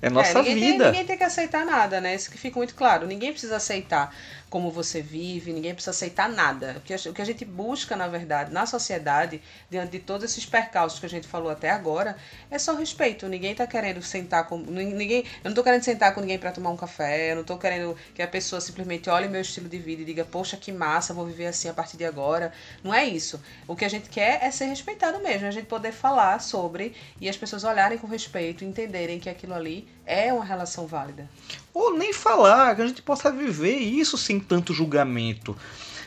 É 0.01 0.09
nossa 0.09 0.39
é, 0.39 0.43
ninguém 0.43 0.55
vida. 0.55 0.83
Tem, 0.83 0.91
ninguém 0.91 1.05
tem 1.05 1.17
que 1.17 1.23
aceitar 1.23 1.65
nada, 1.65 2.01
né? 2.01 2.13
Isso 2.13 2.29
que 2.29 2.37
fica 2.37 2.57
muito 2.57 2.75
claro. 2.75 3.07
Ninguém 3.07 3.31
precisa 3.31 3.55
aceitar 3.55 4.13
como 4.53 4.69
você 4.69 5.01
vive, 5.01 5.51
ninguém 5.51 5.73
precisa 5.73 5.89
aceitar 5.89 6.29
nada. 6.29 6.75
O 6.77 6.81
que 7.11 7.21
a 7.23 7.25
gente 7.25 7.43
busca, 7.43 7.95
na 7.95 8.07
verdade, 8.07 8.53
na 8.53 8.67
sociedade, 8.67 9.41
diante 9.67 9.93
de 9.93 9.97
todos 9.97 10.23
esses 10.23 10.45
percalços 10.45 10.99
que 10.99 11.07
a 11.07 11.09
gente 11.09 11.27
falou 11.27 11.49
até 11.49 11.71
agora, 11.71 12.15
é 12.51 12.59
só 12.59 12.75
respeito. 12.75 13.27
Ninguém 13.27 13.55
tá 13.55 13.65
querendo 13.65 13.99
sentar 14.03 14.47
com. 14.47 14.59
Ninguém, 14.59 15.25
eu 15.43 15.49
não 15.49 15.55
tô 15.55 15.63
querendo 15.63 15.81
sentar 15.81 16.13
com 16.13 16.21
ninguém 16.21 16.37
para 16.37 16.51
tomar 16.51 16.69
um 16.69 16.77
café, 16.77 17.31
eu 17.31 17.37
não 17.37 17.43
tô 17.43 17.57
querendo 17.57 17.97
que 18.13 18.21
a 18.21 18.27
pessoa 18.27 18.61
simplesmente 18.61 19.09
olhe 19.09 19.27
meu 19.27 19.41
estilo 19.41 19.67
de 19.67 19.79
vida 19.79 20.03
e 20.03 20.05
diga, 20.05 20.23
poxa, 20.23 20.55
que 20.55 20.71
massa, 20.71 21.15
vou 21.15 21.25
viver 21.25 21.47
assim 21.47 21.67
a 21.67 21.73
partir 21.73 21.97
de 21.97 22.05
agora. 22.05 22.53
Não 22.83 22.93
é 22.93 23.03
isso. 23.03 23.41
O 23.67 23.75
que 23.75 23.83
a 23.83 23.89
gente 23.89 24.07
quer 24.07 24.37
é 24.43 24.51
ser 24.51 24.65
respeitado 24.65 25.17
mesmo, 25.19 25.47
a 25.47 25.51
gente 25.51 25.65
poder 25.65 25.91
falar 25.91 26.39
sobre 26.39 26.95
e 27.19 27.27
as 27.27 27.35
pessoas 27.35 27.63
olharem 27.63 27.97
com 27.97 28.05
respeito, 28.05 28.63
entenderem 28.63 29.19
que 29.19 29.31
aquilo 29.31 29.55
ali 29.55 29.87
é 30.05 30.31
uma 30.33 30.43
relação 30.43 30.85
válida. 30.85 31.29
Ou 31.73 31.97
nem 31.97 32.13
falar, 32.13 32.75
que 32.75 32.81
a 32.81 32.87
gente 32.87 33.01
possa 33.01 33.31
viver 33.31 33.75
isso 33.75 34.17
sem 34.17 34.39
tanto 34.39 34.73
julgamento. 34.73 35.55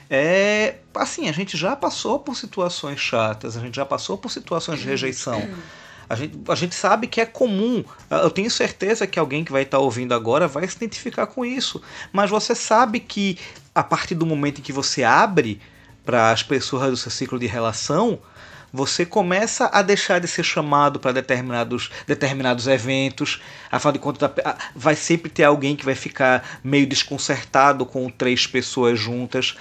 É, 0.08 0.76
assim, 0.94 1.28
a 1.28 1.32
gente 1.32 1.56
já 1.56 1.74
passou 1.74 2.18
por 2.20 2.36
situações 2.36 3.00
chatas, 3.00 3.56
a 3.56 3.60
gente 3.60 3.74
já 3.74 3.84
passou 3.84 4.16
por 4.16 4.30
situações 4.30 4.78
de 4.78 4.86
rejeição. 4.86 5.48
A 6.08 6.14
gente, 6.14 6.38
a 6.48 6.54
gente 6.54 6.74
sabe 6.74 7.08
que 7.08 7.20
é 7.20 7.26
comum. 7.26 7.84
Eu 8.08 8.30
tenho 8.30 8.50
certeza 8.50 9.06
que 9.06 9.18
alguém 9.18 9.44
que 9.44 9.50
vai 9.50 9.62
estar 9.62 9.78
ouvindo 9.78 10.14
agora 10.14 10.46
vai 10.46 10.66
se 10.68 10.76
identificar 10.76 11.26
com 11.26 11.44
isso. 11.44 11.82
Mas 12.12 12.30
você 12.30 12.54
sabe 12.54 13.00
que 13.00 13.38
a 13.74 13.82
partir 13.82 14.14
do 14.14 14.24
momento 14.24 14.60
em 14.60 14.62
que 14.62 14.72
você 14.72 15.02
abre 15.02 15.60
para 16.04 16.30
as 16.30 16.44
pessoas 16.44 16.90
do 16.90 16.96
seu 16.96 17.10
ciclo 17.10 17.38
de 17.38 17.46
relação, 17.46 18.20
você 18.76 19.06
começa 19.06 19.70
a 19.72 19.80
deixar 19.80 20.20
de 20.20 20.28
ser 20.28 20.44
chamado 20.44 21.00
para 21.00 21.10
determinados, 21.10 21.90
determinados 22.06 22.66
eventos. 22.66 23.40
Afinal 23.72 23.92
de 23.92 23.98
contas, 23.98 24.30
vai 24.74 24.94
sempre 24.94 25.30
ter 25.30 25.44
alguém 25.44 25.74
que 25.74 25.84
vai 25.84 25.94
ficar 25.94 26.60
meio 26.62 26.86
desconcertado 26.86 27.86
com 27.86 28.10
três 28.10 28.46
pessoas 28.46 29.00
juntas. 29.00 29.56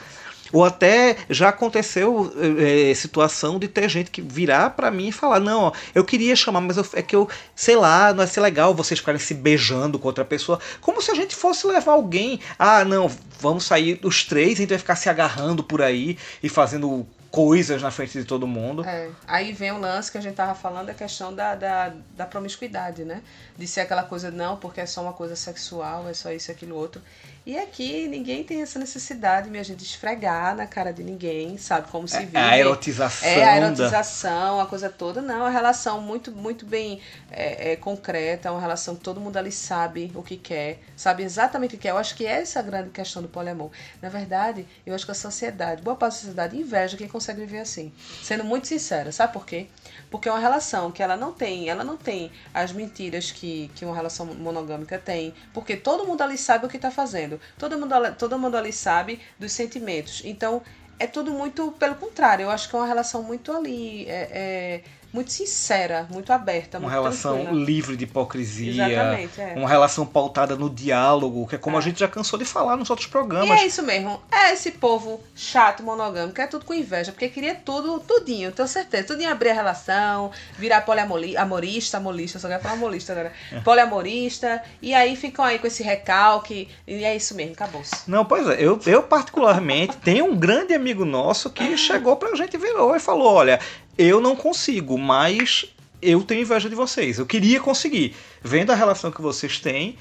Ou 0.51 0.63
até 0.63 1.17
já 1.29 1.49
aconteceu 1.49 2.31
é, 2.59 2.93
situação 2.93 3.57
de 3.57 3.67
ter 3.67 3.89
gente 3.89 4.11
que 4.11 4.21
virar 4.21 4.71
para 4.71 4.91
mim 4.91 5.07
e 5.07 5.11
falar: 5.11 5.39
Não, 5.39 5.63
ó, 5.63 5.71
eu 5.93 6.03
queria 6.03 6.35
chamar, 6.35 6.61
mas 6.61 6.77
eu, 6.77 6.85
é 6.93 7.01
que 7.01 7.15
eu, 7.15 7.27
sei 7.55 7.75
lá, 7.75 8.13
não 8.13 8.23
é 8.23 8.27
ser 8.27 8.41
legal 8.41 8.75
vocês 8.75 8.99
ficarem 8.99 9.19
se 9.19 9.33
beijando 9.33 9.97
com 9.97 10.07
outra 10.07 10.23
pessoa. 10.23 10.59
Como 10.81 11.01
se 11.01 11.09
a 11.09 11.15
gente 11.15 11.35
fosse 11.35 11.65
levar 11.65 11.93
alguém. 11.93 12.39
Ah, 12.59 12.85
não, 12.85 13.09
vamos 13.39 13.65
sair 13.65 13.99
os 14.03 14.23
três, 14.23 14.59
então 14.59 14.75
vai 14.75 14.77
ficar 14.77 14.95
se 14.95 15.09
agarrando 15.09 15.63
por 15.63 15.81
aí 15.81 16.17
e 16.43 16.47
fazendo 16.47 17.07
coisas 17.35 17.81
na 17.81 17.91
frente 17.91 18.17
de 18.17 18.23
todo 18.23 18.47
mundo. 18.47 18.85
É. 18.85 19.09
Aí 19.27 19.51
vem 19.51 19.69
o 19.73 19.77
lance 19.77 20.09
que 20.09 20.17
a 20.17 20.21
gente 20.21 20.35
tava 20.35 20.55
falando, 20.55 20.89
a 20.89 20.93
questão 20.93 21.35
da, 21.35 21.53
da, 21.53 21.93
da 22.15 22.25
promiscuidade, 22.25 23.03
né? 23.03 23.21
De 23.57 23.67
ser 23.67 23.81
aquela 23.81 24.03
coisa, 24.03 24.31
não, 24.31 24.55
porque 24.55 24.79
é 24.79 24.85
só 24.85 25.01
uma 25.01 25.11
coisa 25.11 25.35
sexual, 25.35 26.07
é 26.07 26.13
só 26.13 26.31
isso 26.31 26.49
aquilo 26.49 26.77
outro. 26.77 27.01
E 27.45 27.59
aqui 27.59 28.07
ninguém 28.07 28.43
tem 28.43 28.63
essa 28.63 28.79
necessidade, 28.79 29.51
minha 29.51 29.63
gente, 29.63 29.77
de 29.77 29.83
esfregar 29.83 30.55
na 30.55 30.65
cara 30.65 30.91
de 30.91 31.03
ninguém, 31.03 31.59
sabe? 31.59 31.91
Como 31.91 32.07
se 32.07 32.17
vive. 32.21 32.35
É 32.35 32.41
a 32.41 32.57
erotização. 32.57 33.29
É 33.29 33.43
a 33.43 33.57
erotização, 33.57 34.59
a 34.59 34.65
coisa 34.65 34.89
toda. 34.89 35.21
Não, 35.21 35.35
é 35.35 35.39
uma 35.41 35.49
relação 35.51 36.01
muito, 36.01 36.31
muito 36.31 36.65
bem 36.65 36.99
é, 37.29 37.73
é, 37.73 37.75
concreta, 37.75 38.47
é 38.47 38.51
uma 38.51 38.59
relação 38.59 38.95
que 38.95 39.01
todo 39.01 39.21
mundo 39.21 39.37
ali 39.37 39.51
sabe 39.51 40.11
o 40.15 40.23
que 40.23 40.37
quer, 40.37 40.79
sabe 40.97 41.21
exatamente 41.21 41.75
o 41.75 41.77
que 41.77 41.83
quer. 41.83 41.91
Eu 41.91 41.99
acho 41.99 42.15
que 42.15 42.25
essa 42.25 42.57
é 42.57 42.61
a 42.61 42.65
grande 42.65 42.89
questão 42.89 43.21
do 43.21 43.27
poliamor. 43.27 43.69
Na 44.01 44.09
verdade, 44.09 44.67
eu 44.83 44.95
acho 44.95 45.05
que 45.05 45.11
a 45.11 45.15
sociedade, 45.15 45.83
boa 45.83 45.95
parte 45.95 46.13
da 46.13 46.19
sociedade, 46.21 46.57
inveja 46.57 46.97
quem 46.97 47.07
consegue 47.07 47.41
viver 47.41 47.59
assim. 47.59 47.93
Sendo 48.23 48.43
muito 48.43 48.67
sincera, 48.67 49.11
sabe 49.11 49.33
por 49.33 49.45
quê? 49.45 49.67
Porque 50.09 50.27
é 50.27 50.31
uma 50.31 50.39
relação 50.39 50.91
que 50.91 51.03
ela 51.03 51.15
não 51.15 51.31
tem, 51.31 51.69
ela 51.69 51.83
não 51.83 51.97
tem 51.97 52.31
as 52.53 52.71
mentiras 52.71 53.31
que, 53.31 53.69
que 53.75 53.85
uma 53.85 53.95
relação 53.95 54.25
monogâmica 54.25 54.97
tem, 54.97 55.33
porque 55.53 55.75
todo 55.75 56.05
mundo 56.05 56.21
ali 56.21 56.37
sabe 56.37 56.65
o 56.65 56.69
que 56.69 56.77
está 56.77 56.89
fazendo, 56.89 57.34
todo 57.57 57.77
mundo, 57.77 57.95
todo 58.17 58.37
mundo 58.39 58.55
ali 58.57 58.71
sabe 58.73 59.19
dos 59.39 59.51
sentimentos. 59.51 60.21
Então, 60.25 60.61
é 60.99 61.07
tudo 61.07 61.31
muito 61.31 61.71
pelo 61.73 61.95
contrário. 61.95 62.43
Eu 62.43 62.49
acho 62.51 62.69
que 62.69 62.75
é 62.75 62.79
uma 62.79 62.87
relação 62.87 63.23
muito 63.23 63.51
ali. 63.51 64.05
É, 64.07 64.29
é, 64.31 64.83
muito 65.15 65.31
sincera, 65.31 66.07
muito 66.11 66.31
aberta. 66.31 66.77
Uma 66.77 66.89
muito 66.89 66.93
relação 67.01 67.37
tranquila. 67.37 67.65
livre 67.65 67.95
de 67.97 68.03
hipocrisia. 68.03 68.87
Exatamente, 68.91 69.41
é. 69.41 69.53
Uma 69.55 69.67
relação 69.69 70.05
pautada 70.05 70.55
no 70.55 70.69
diálogo, 70.69 71.47
que 71.47 71.55
é 71.55 71.57
como 71.57 71.77
É. 71.77 71.79
a 71.79 71.81
gente 71.81 71.99
já 71.99 72.07
cansou 72.07 72.37
de 72.37 72.45
falar 72.45 72.75
nos 72.77 72.89
outros 72.89 73.07
E 73.07 73.11
programas. 73.11 73.61
é 73.61 73.65
isso 73.65 73.81
mesmo. 73.81 74.21
É 74.31 74.51
esse 74.53 74.71
povo 74.71 75.21
chato, 75.33 75.81
monogâmico, 75.81 76.39
é 76.39 76.47
tudo 76.47 76.65
com 76.65 76.73
inveja, 76.73 77.11
porque 77.11 77.29
queria 77.29 77.55
tudo, 77.55 77.99
tudinho, 77.99 78.51
tenho 78.51 78.67
certeza. 78.67 79.07
Tudinho 79.07 79.31
abrir 79.31 79.49
a 79.49 79.53
relação, 79.53 80.31
virar 80.57 80.81
poliamorista, 80.81 81.97
amorista, 81.97 82.37
só 82.39 82.47
quero 82.47 82.61
falar 82.61 82.75
amorista 82.75 83.13
agora. 83.13 83.31
É. 83.51 83.59
Poliamorista, 83.61 84.61
e 84.81 84.93
aí 84.93 85.15
ficam 85.15 85.43
aí 85.45 85.57
com 85.59 85.67
esse 85.67 85.81
recalque, 85.81 86.67
e 86.85 87.03
é 87.03 87.15
isso 87.15 87.33
mesmo, 87.35 87.53
acabou-se. 87.53 87.95
Não, 88.07 88.25
pois 88.25 88.47
é, 88.49 88.55
eu, 88.59 88.79
eu 88.85 89.03
particularmente 89.03 89.95
tenho 89.97 90.25
um 90.25 90.35
grande 90.35 90.73
amigo 90.73 91.05
nosso 91.05 91.49
que 91.49 91.77
chegou 91.77 92.15
pra 92.17 92.35
gente, 92.35 92.57
virou 92.57 92.95
e 92.95 92.99
falou: 92.99 93.33
olha, 93.33 93.59
eu 93.97 94.19
não 94.19 94.35
consigo, 94.35 94.97
mas 94.97 95.65
eu 96.01 96.23
tenho 96.23 96.41
inveja 96.41 96.69
de 96.69 96.75
vocês. 96.75 97.17
Eu 97.17 97.25
queria 97.25 97.59
conseguir. 97.59 98.15
Vendo 98.43 98.71
a 98.71 98.75
relação 98.75 99.11
que 99.11 99.21
vocês 99.21 99.59
têm, 99.59 99.97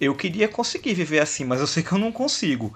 eu 0.00 0.14
queria 0.14 0.48
conseguir 0.48 0.94
viver 0.94 1.20
assim, 1.20 1.44
mas 1.44 1.60
eu 1.60 1.66
sei 1.66 1.82
que 1.82 1.92
eu 1.92 1.98
não 1.98 2.12
consigo. 2.12 2.74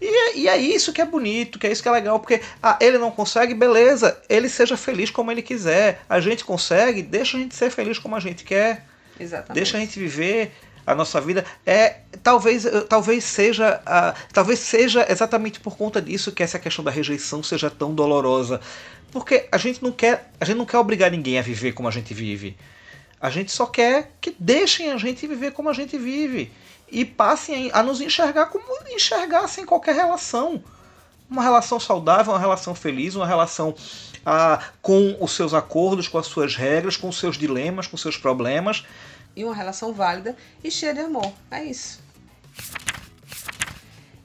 E 0.00 0.06
é, 0.06 0.36
e 0.36 0.48
é 0.48 0.56
isso 0.56 0.92
que 0.92 1.00
é 1.00 1.04
bonito, 1.04 1.58
que 1.58 1.66
é 1.66 1.72
isso 1.72 1.82
que 1.82 1.88
é 1.88 1.92
legal, 1.92 2.20
porque 2.20 2.40
ah, 2.62 2.78
ele 2.80 2.98
não 2.98 3.10
consegue, 3.10 3.54
beleza, 3.54 4.20
ele 4.28 4.48
seja 4.48 4.76
feliz 4.76 5.10
como 5.10 5.30
ele 5.30 5.42
quiser. 5.42 6.02
A 6.08 6.20
gente 6.20 6.44
consegue, 6.44 7.02
deixa 7.02 7.36
a 7.36 7.40
gente 7.40 7.54
ser 7.54 7.70
feliz 7.70 7.98
como 7.98 8.14
a 8.14 8.20
gente 8.20 8.44
quer. 8.44 8.84
Exatamente. 9.18 9.54
Deixa 9.54 9.76
a 9.78 9.80
gente 9.80 9.98
viver 9.98 10.52
a 10.86 10.94
nossa 10.94 11.20
vida. 11.20 11.44
É 11.64 11.96
talvez 12.22 12.64
talvez 12.88 13.24
seja 13.24 13.80
a, 13.84 14.14
talvez 14.32 14.60
seja 14.60 15.06
exatamente 15.08 15.58
por 15.60 15.76
conta 15.76 16.00
disso 16.00 16.30
que 16.30 16.42
essa 16.42 16.58
questão 16.58 16.84
da 16.84 16.90
rejeição 16.90 17.42
seja 17.42 17.70
tão 17.70 17.94
dolorosa, 17.94 18.60
porque 19.12 19.48
a 19.50 19.58
gente 19.58 19.82
não 19.82 19.92
quer 19.92 20.30
a 20.40 20.44
gente 20.44 20.56
não 20.56 20.66
quer 20.66 20.78
obrigar 20.78 21.10
ninguém 21.10 21.38
a 21.38 21.42
viver 21.42 21.72
como 21.72 21.88
a 21.88 21.90
gente 21.90 22.12
vive. 22.12 22.56
A 23.20 23.30
gente 23.30 23.50
só 23.50 23.66
quer 23.66 24.12
que 24.20 24.34
deixem 24.38 24.90
a 24.90 24.96
gente 24.98 25.26
viver 25.26 25.52
como 25.52 25.68
a 25.68 25.72
gente 25.72 25.96
vive 25.96 26.52
e 26.90 27.04
passem 27.04 27.70
a 27.72 27.82
nos 27.82 28.00
enxergar 28.00 28.46
como 28.46 28.64
enxergassem 28.90 29.64
qualquer 29.64 29.94
relação. 29.94 30.62
Uma 31.28 31.42
relação 31.42 31.80
saudável, 31.80 32.32
uma 32.32 32.38
relação 32.38 32.74
feliz, 32.74 33.16
uma 33.16 33.26
relação 33.26 33.74
ah, 34.24 34.62
com 34.80 35.16
os 35.20 35.32
seus 35.32 35.54
acordos, 35.54 36.06
com 36.06 36.18
as 36.18 36.26
suas 36.26 36.54
regras, 36.54 36.96
com 36.96 37.08
os 37.08 37.18
seus 37.18 37.36
dilemas, 37.36 37.86
com 37.86 37.96
os 37.96 38.02
seus 38.02 38.16
problemas. 38.16 38.84
E 39.34 39.44
uma 39.44 39.54
relação 39.54 39.92
válida 39.92 40.36
e 40.62 40.70
cheia 40.70 40.94
de 40.94 41.00
amor. 41.00 41.32
É 41.50 41.64
isso. 41.64 42.00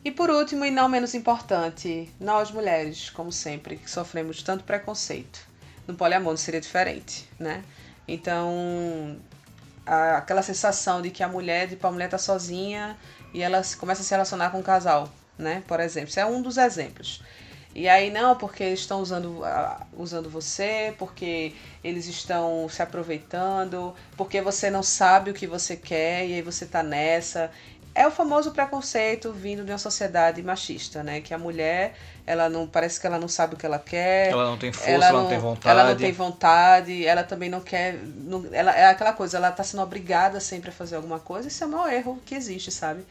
E 0.04 0.12
por 0.12 0.30
último, 0.30 0.66
e 0.66 0.72
não 0.72 0.90
menos 0.90 1.14
importante, 1.14 2.12
nós 2.20 2.50
mulheres, 2.52 3.10
como 3.10 3.32
sempre, 3.32 3.76
que 3.78 3.90
sofremos 3.90 4.42
tanto 4.42 4.64
preconceito. 4.64 5.40
No 5.88 5.94
poliamor 5.96 6.38
seria 6.38 6.60
diferente, 6.62 7.28
né? 7.40 7.64
Então, 8.08 9.20
a- 9.86 10.18
aquela 10.18 10.42
sensação 10.42 11.02
de 11.02 11.12
que 11.12 11.24
a 11.24 11.28
mulher, 11.28 11.70
tipo, 11.70 11.86
a 11.88 11.92
mulher 11.92 12.10
tá 12.10 12.18
sozinha 12.18 12.98
e 13.34 13.42
ela 13.44 13.62
começa 13.80 14.02
a 14.02 14.06
se 14.06 14.12
relacionar 14.12 14.50
com 14.52 14.60
um 14.60 14.64
casal, 14.64 15.10
né? 15.38 15.64
Por 15.68 15.80
exemplo, 15.80 16.10
isso 16.10 16.20
é 16.20 16.26
um 16.26 16.42
dos 16.42 16.58
exemplos. 16.58 17.24
E 17.74 17.88
aí, 17.88 18.10
não, 18.12 18.36
porque 18.36 18.64
eles 18.64 18.82
estão 18.82 19.00
usando, 19.02 19.42
usando 19.94 20.30
você, 20.30 20.94
porque 20.98 21.54
eles 21.84 22.06
estão 22.08 22.68
se 22.68 22.82
aproveitando, 22.82 23.96
porque 24.18 24.42
você 24.42 24.70
não 24.70 24.84
sabe 24.84 25.32
o 25.32 25.34
que 25.34 25.48
você 25.48 25.78
quer 25.78 26.28
e 26.28 26.34
aí 26.34 26.42
você 26.42 26.66
tá 26.66 26.84
nessa. 26.84 27.50
É 27.94 28.08
o 28.08 28.12
famoso 28.12 28.52
preconceito 28.52 29.34
vindo 29.34 29.66
de 29.66 29.72
uma 29.72 29.78
sociedade 29.78 30.42
machista, 30.42 31.04
né? 31.04 31.20
Que 31.20 31.34
a 31.34 31.38
mulher, 31.38 31.94
ela 32.26 32.48
não 32.50 32.66
parece 32.66 33.00
que 33.00 33.06
ela 33.06 33.20
não 33.20 33.28
sabe 33.28 33.56
o 33.56 33.58
que 33.58 33.66
ela 33.66 33.80
quer. 33.80 34.32
Ela 34.32 34.46
não 34.46 34.58
tem 34.58 34.72
força, 34.72 34.90
ela, 34.90 35.12
não, 35.12 35.28
tem 35.28 35.38
vontade. 35.40 35.70
Ela 35.80 35.90
não 35.90 35.96
tem 35.98 36.12
vontade, 36.14 37.06
ela 37.06 37.24
também 37.24 37.50
não 37.50 37.60
quer. 37.60 37.96
não- 37.96 38.48
ela, 38.54 38.74
é 38.76 38.86
aquela 38.86 39.12
coisa, 39.12 39.38
ela 39.38 39.52
tá 39.52 39.64
sendo 39.64 39.84
obrigada 39.84 40.40
sempre 40.40 40.70
a 40.70 40.74
fazer 40.74 40.96
alguma 40.96 41.20
coisa. 41.20 41.50
Isso 41.50 41.64
é 41.64 41.68
o 41.68 41.70
maior 41.70 41.92
erro 41.92 42.22
que 42.26 42.34
existe, 42.34 42.72
sabe? 42.72 43.06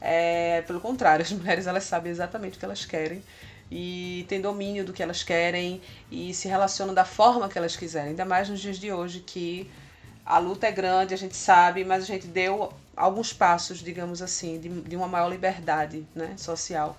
É, 0.00 0.62
pelo 0.66 0.80
contrário, 0.80 1.22
as 1.24 1.32
mulheres 1.32 1.66
elas 1.66 1.84
sabem 1.84 2.10
exatamente 2.10 2.56
o 2.56 2.58
que 2.58 2.64
elas 2.64 2.84
querem 2.86 3.22
e 3.70 4.24
têm 4.28 4.40
domínio 4.40 4.84
do 4.84 4.92
que 4.92 5.02
elas 5.02 5.22
querem 5.22 5.80
e 6.10 6.32
se 6.34 6.48
relacionam 6.48 6.94
da 6.94 7.04
forma 7.04 7.48
que 7.48 7.58
elas 7.58 7.76
quiserem. 7.76 8.10
Ainda 8.10 8.24
mais 8.24 8.48
nos 8.48 8.60
dias 8.60 8.78
de 8.78 8.90
hoje 8.92 9.20
que 9.20 9.70
a 10.24 10.38
luta 10.38 10.66
é 10.66 10.72
grande, 10.72 11.14
a 11.14 11.16
gente 11.16 11.36
sabe, 11.36 11.84
mas 11.84 12.02
a 12.04 12.06
gente 12.06 12.26
deu 12.26 12.72
alguns 12.96 13.32
passos, 13.32 13.78
digamos 13.78 14.22
assim, 14.22 14.58
de, 14.58 14.68
de 14.68 14.96
uma 14.96 15.08
maior 15.08 15.28
liberdade 15.28 16.06
né, 16.14 16.34
social. 16.36 16.96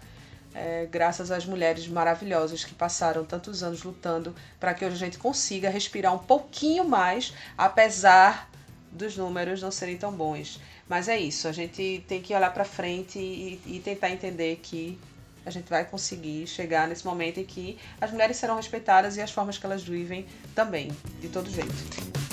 É, 0.55 0.87
graças 0.91 1.31
às 1.31 1.45
mulheres 1.45 1.87
maravilhosas 1.87 2.63
que 2.63 2.75
passaram 2.75 3.25
tantos 3.25 3.63
anos 3.63 3.81
lutando 3.83 4.35
para 4.59 4.73
que 4.73 4.85
hoje 4.85 4.95
a 4.95 4.99
gente 4.99 5.17
consiga 5.17 5.69
respirar 5.69 6.13
um 6.13 6.19
pouquinho 6.19 6.87
mais, 6.87 7.33
apesar 7.57 8.49
dos 8.91 9.17
números 9.17 9.61
não 9.61 9.71
serem 9.71 9.97
tão 9.97 10.11
bons. 10.11 10.59
Mas 10.87 11.07
é 11.07 11.17
isso, 11.17 11.47
a 11.47 11.51
gente 11.51 12.03
tem 12.07 12.21
que 12.21 12.35
olhar 12.35 12.53
para 12.53 12.65
frente 12.65 13.17
e, 13.17 13.59
e 13.65 13.79
tentar 13.79 14.11
entender 14.11 14.59
que 14.61 14.99
a 15.45 15.49
gente 15.49 15.69
vai 15.69 15.83
conseguir 15.83 16.45
chegar 16.47 16.87
nesse 16.87 17.05
momento 17.05 17.39
em 17.39 17.45
que 17.45 17.77
as 17.99 18.11
mulheres 18.11 18.37
serão 18.37 18.55
respeitadas 18.55 19.17
e 19.17 19.21
as 19.21 19.31
formas 19.31 19.57
que 19.57 19.65
elas 19.65 19.83
vivem 19.83 20.25
também, 20.53 20.91
de 21.19 21.29
todo 21.29 21.49
jeito. 21.49 22.32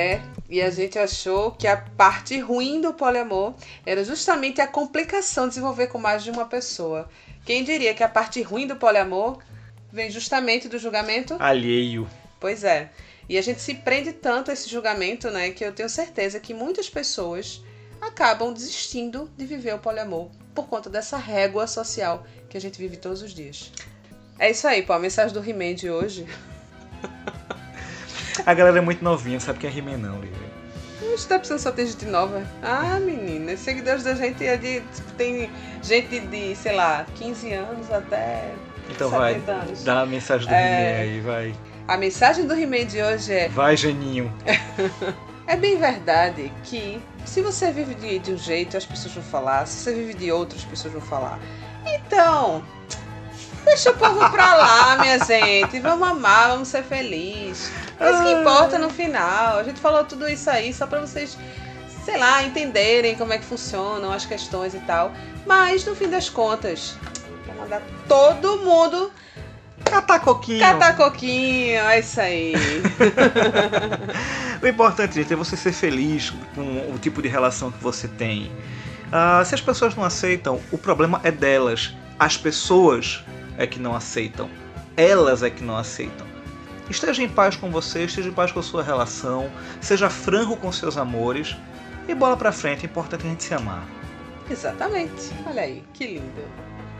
É, 0.00 0.22
e 0.48 0.62
a 0.62 0.70
gente 0.70 0.98
achou 0.98 1.50
que 1.50 1.66
a 1.66 1.76
parte 1.76 2.38
ruim 2.38 2.80
do 2.80 2.94
poliamor 2.94 3.52
era 3.84 4.02
justamente 4.02 4.58
a 4.58 4.66
complicação 4.66 5.46
de 5.46 5.52
se 5.52 5.60
envolver 5.60 5.88
com 5.88 5.98
mais 5.98 6.24
de 6.24 6.30
uma 6.30 6.46
pessoa. 6.46 7.06
Quem 7.44 7.62
diria 7.62 7.92
que 7.92 8.02
a 8.02 8.08
parte 8.08 8.40
ruim 8.40 8.66
do 8.66 8.76
poliamor 8.76 9.40
vem 9.92 10.10
justamente 10.10 10.68
do 10.68 10.78
julgamento? 10.78 11.36
Alheio. 11.38 12.08
Pois 12.40 12.64
é. 12.64 12.90
E 13.28 13.36
a 13.36 13.42
gente 13.42 13.60
se 13.60 13.74
prende 13.74 14.14
tanto 14.14 14.50
a 14.50 14.54
esse 14.54 14.70
julgamento, 14.70 15.30
né, 15.30 15.50
que 15.50 15.62
eu 15.62 15.72
tenho 15.74 15.90
certeza 15.90 16.40
que 16.40 16.54
muitas 16.54 16.88
pessoas 16.88 17.62
acabam 18.00 18.54
desistindo 18.54 19.30
de 19.36 19.44
viver 19.44 19.74
o 19.74 19.78
poliamor 19.78 20.30
por 20.54 20.66
conta 20.66 20.88
dessa 20.88 21.18
régua 21.18 21.66
social 21.66 22.24
que 22.48 22.56
a 22.56 22.60
gente 22.60 22.78
vive 22.78 22.96
todos 22.96 23.20
os 23.20 23.34
dias. 23.34 23.70
É 24.38 24.50
isso 24.50 24.66
aí, 24.66 24.82
pô. 24.82 24.94
A 24.94 24.98
mensagem 24.98 25.34
do 25.34 25.46
He-Man 25.46 25.74
de 25.74 25.90
hoje. 25.90 26.26
A 28.46 28.54
galera 28.54 28.78
é 28.78 28.80
muito 28.80 29.02
novinha, 29.04 29.34
não 29.34 29.40
sabe 29.40 29.58
quem 29.58 29.70
é 29.70 29.76
He-Man 29.76 29.98
não, 29.98 30.20
Lívia. 30.20 30.50
A 31.00 31.04
gente 31.10 31.26
tá 31.26 31.38
precisando 31.38 31.58
só 31.60 31.72
ter 31.72 31.86
gente 31.86 32.04
nova. 32.06 32.42
Ah, 32.62 32.98
menina, 33.00 33.56
seguidores 33.56 34.04
da 34.04 34.14
gente 34.14 34.44
é 34.46 34.56
de. 34.56 34.80
tipo, 34.80 35.12
tem 35.16 35.50
gente 35.82 36.20
de, 36.20 36.54
sei 36.54 36.72
lá, 36.72 37.06
15 37.16 37.52
anos 37.52 37.90
até. 37.90 38.52
Então 38.90 39.10
70 39.10 39.18
vai, 39.18 39.34
anos. 39.54 39.84
dá 39.84 40.00
a 40.02 40.06
mensagem 40.06 40.46
do 40.46 40.54
É. 40.54 40.58
He-Man 40.58 41.00
aí, 41.00 41.20
vai. 41.20 41.54
A 41.88 41.96
mensagem 41.96 42.46
do 42.46 42.54
He-Man 42.54 42.86
de 42.86 43.02
hoje 43.02 43.32
é. 43.32 43.48
Vai, 43.48 43.76
Geninho. 43.76 44.32
É 45.46 45.56
bem 45.56 45.76
verdade 45.78 46.52
que 46.62 47.02
se 47.24 47.42
você 47.42 47.72
vive 47.72 47.96
de, 47.96 48.20
de 48.20 48.32
um 48.32 48.38
jeito, 48.38 48.76
as 48.76 48.86
pessoas 48.86 49.14
vão 49.14 49.24
falar. 49.24 49.66
Se 49.66 49.78
você 49.82 49.92
vive 49.92 50.14
de 50.14 50.30
outro, 50.30 50.56
as 50.56 50.64
pessoas 50.64 50.92
vão 50.94 51.02
falar. 51.02 51.40
Então, 51.84 52.62
deixa 53.64 53.90
o 53.90 53.94
povo 53.94 54.30
pra 54.30 54.54
lá, 54.54 54.96
minha 54.98 55.18
gente. 55.18 55.78
Vamos 55.80 56.08
amar, 56.08 56.50
vamos 56.50 56.68
ser 56.68 56.82
felizes. 56.82 57.70
É 57.98 58.10
isso 58.10 58.22
que 58.22 58.32
importa 58.32 58.78
no 58.78 58.90
final. 58.90 59.58
A 59.58 59.62
gente 59.62 59.80
falou 59.80 60.04
tudo 60.04 60.28
isso 60.28 60.48
aí 60.48 60.72
só 60.72 60.86
pra 60.86 61.00
vocês, 61.00 61.36
sei 62.04 62.16
lá, 62.16 62.42
entenderem 62.42 63.16
como 63.16 63.32
é 63.32 63.38
que 63.38 63.44
funcionam 63.44 64.12
as 64.12 64.24
questões 64.24 64.74
e 64.74 64.80
tal. 64.80 65.12
Mas, 65.46 65.84
no 65.84 65.94
fim 65.94 66.08
das 66.08 66.28
contas, 66.28 66.96
vou 67.46 67.54
mandar 67.56 67.82
todo 68.08 68.58
mundo 68.58 69.12
Catar 69.84 70.20
coquinho. 70.20 70.60
catar 70.60 70.96
coquinho. 70.96 71.80
É 71.80 71.98
isso 71.98 72.20
aí. 72.20 72.54
O 74.62 74.66
importante, 74.66 75.14
gente, 75.14 75.32
é 75.32 75.36
você 75.36 75.56
ser 75.56 75.72
feliz 75.72 76.30
com 76.54 76.94
o 76.94 76.98
tipo 77.00 77.22
de 77.22 77.28
relação 77.28 77.70
que 77.70 77.82
você 77.82 78.06
tem. 78.06 78.52
Uh, 79.06 79.42
se 79.42 79.54
as 79.54 79.60
pessoas 79.62 79.94
não 79.96 80.04
aceitam, 80.04 80.60
o 80.70 80.76
problema 80.76 81.18
é 81.24 81.30
delas. 81.30 81.94
As 82.18 82.36
pessoas 82.36 83.24
é 83.56 83.66
que 83.66 83.78
não 83.78 83.94
aceitam. 83.94 84.48
Elas 84.96 85.42
é 85.42 85.50
que 85.50 85.62
não 85.62 85.76
aceitam. 85.76 86.26
Esteja 86.88 87.22
em 87.22 87.28
paz 87.28 87.56
com 87.56 87.70
você, 87.70 88.04
esteja 88.04 88.28
em 88.28 88.32
paz 88.32 88.50
com 88.50 88.60
a 88.60 88.62
sua 88.62 88.82
relação, 88.82 89.50
seja 89.80 90.10
franco 90.10 90.56
com 90.56 90.72
seus 90.72 90.96
amores 90.96 91.56
e 92.08 92.14
bola 92.14 92.36
pra 92.36 92.50
frente. 92.50 92.84
É 92.84 92.86
importante 92.86 93.26
a 93.26 93.30
gente 93.30 93.44
se 93.44 93.54
amar. 93.54 93.84
Exatamente. 94.50 95.30
Olha 95.46 95.62
aí, 95.62 95.84
que 95.94 96.06
lindo. 96.06 96.42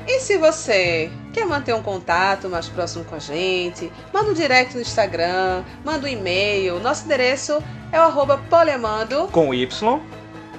E 0.06 0.20
se 0.20 0.38
você 0.38 1.10
quer 1.32 1.44
manter 1.44 1.74
um 1.74 1.82
contato 1.82 2.48
mais 2.48 2.68
próximo 2.68 3.04
com 3.04 3.16
a 3.16 3.18
gente, 3.18 3.92
manda 4.14 4.30
um 4.30 4.34
direct 4.34 4.74
no 4.74 4.80
Instagram, 4.80 5.64
manda 5.84 6.06
um 6.06 6.08
e-mail. 6.08 6.78
Nosso 6.80 7.04
endereço 7.04 7.62
é 7.92 7.98
o 7.98 8.04
arroba 8.04 8.38
poliamando 8.48 9.26
com 9.28 9.52
Y 9.52 10.00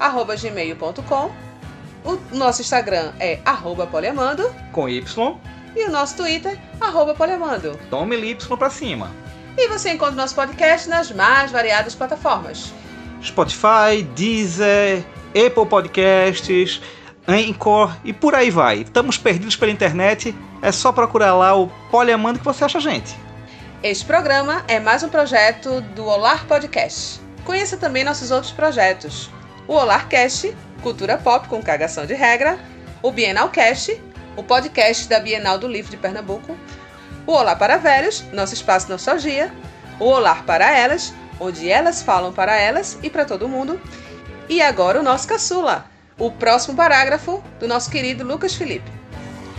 arroba 0.02 0.36
gmail.com. 0.36 1.32
O 2.04 2.36
nosso 2.36 2.62
Instagram 2.62 3.14
é 3.20 3.40
arroba 3.46 3.86
poliamando 3.86 4.52
com 4.72 4.90
Y 4.90 5.38
e 5.76 5.86
o 5.86 5.92
nosso 5.92 6.16
Twitter, 6.18 6.58
arroba 6.80 7.14
poliamando. 7.14 7.80
Tome 7.90 8.16
Y 8.18 8.58
pra 8.58 8.70
cima. 8.70 9.12
E 9.58 9.68
você 9.68 9.92
encontra 9.92 10.14
o 10.14 10.18
nosso 10.18 10.36
podcast 10.36 10.90
nas 10.90 11.12
mais 11.12 11.52
variadas 11.52 11.96
plataformas. 11.96 12.74
Spotify, 13.24 14.04
Deezer, 14.16 15.04
Apple 15.30 15.66
Podcasts, 15.66 16.82
Anchor 17.28 17.96
e 18.04 18.12
por 18.12 18.34
aí 18.34 18.50
vai. 18.50 18.82
Estamos 18.82 19.18
perdidos 19.18 19.56
pela 19.56 19.72
internet, 19.72 20.36
é 20.62 20.72
só 20.72 20.92
procurar 20.92 21.36
lá 21.36 21.56
o 21.56 21.68
Poliamando 21.90 22.40
que 22.40 22.46
você 22.46 22.64
acha 22.64 22.78
a 22.78 22.82
gente. 22.82 23.16
Este 23.84 24.06
programa 24.06 24.64
é 24.68 24.80
mais 24.80 25.04
um 25.04 25.10
projeto 25.10 25.82
do 25.82 26.06
Olar 26.06 26.46
Podcast. 26.46 27.20
Conheça 27.44 27.78
também 27.78 28.04
nossos 28.04 28.32
outros 28.32 28.52
projetos. 28.52 29.30
O 29.68 29.74
Olar 29.74 30.08
Cast, 30.08 30.56
Cultura 30.84 31.18
Pop 31.18 31.48
com 31.48 31.62
cagação 31.62 32.06
de 32.06 32.14
regra, 32.14 32.60
o 33.02 33.12
Bienal 33.12 33.50
Cast, 33.50 34.00
o 34.36 34.44
podcast 34.44 35.08
da 35.08 35.20
Bienal 35.20 35.58
do 35.58 35.68
Livro 35.68 35.92
de 35.92 35.98
Pernambuco, 35.98 36.58
o 37.26 37.32
Olá 37.32 37.56
para 37.56 37.78
Velhos, 37.78 38.24
nosso 38.32 38.54
espaço 38.54 38.90
nostalgia, 38.90 39.54
o 40.00 40.06
Olar 40.06 40.44
para 40.46 40.72
Elas, 40.76 41.14
onde 41.40 41.70
elas 41.70 42.02
falam 42.02 42.32
para 42.32 42.56
elas 42.58 42.98
e 43.04 43.10
para 43.10 43.26
todo 43.26 43.50
mundo, 43.50 43.80
e 44.48 44.62
agora 44.62 45.00
o 45.00 45.04
nosso 45.04 45.28
caçula, 45.28 45.86
o 46.18 46.32
próximo 46.32 46.76
parágrafo 46.76 47.44
do 47.60 47.68
nosso 47.68 47.90
querido 47.90 48.26
Lucas 48.26 48.56
Felipe. 48.56 48.92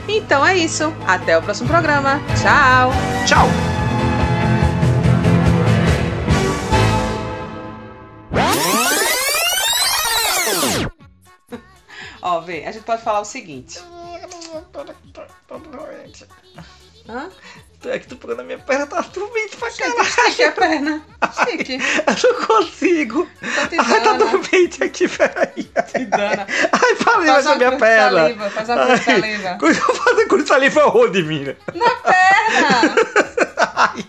Então 0.08 0.44
é 0.44 0.56
isso, 0.56 0.92
até 1.06 1.38
o 1.38 1.42
próximo 1.42 1.68
programa. 1.68 2.20
Tchau! 2.40 2.90
Tchau! 3.26 3.46
Ó, 12.20 12.40
vê, 12.40 12.64
a 12.64 12.72
gente 12.72 12.84
pode 12.84 13.02
falar 13.02 13.20
o 13.20 13.24
seguinte. 13.24 13.80
Hã? 17.08 17.30
É 17.84 17.98
que 17.98 18.06
tu 18.06 18.16
pegou 18.16 18.36
na 18.36 18.44
minha 18.44 18.58
perna, 18.60 18.86
tá 18.86 19.00
dormente 19.00 19.56
pra 19.56 19.70
caralho. 19.72 20.00
Estique 20.06 20.44
a 20.44 20.52
perna. 20.52 21.02
Estique. 21.30 21.78
Eu 22.22 22.32
não 22.32 22.46
consigo. 22.46 23.28
Te 23.68 23.76
Ai, 23.78 24.00
tá 24.02 24.12
dormente 24.16 24.84
aqui, 24.84 25.08
peraí. 25.08 25.64
Te 25.64 26.04
dana. 26.06 26.46
Ai, 26.72 26.94
falei 26.96 27.30
essa 27.30 27.48
uma 27.50 27.56
minha 27.56 27.68
cruz 27.70 27.80
perna. 27.80 28.20
saliva, 28.20 28.50
faz 28.50 28.68
uma 28.68 28.86
cruz 28.86 29.00
de 29.00 29.10
Ai, 29.10 29.20
saliva. 29.20 29.58
Eu 29.60 29.94
fazer 29.96 30.26
com 30.26 30.46
saliva 30.46 30.86
onde, 30.96 31.22
mina? 31.24 31.56
Na 31.74 31.90
perna! 31.96 32.94
Ai, 33.74 34.04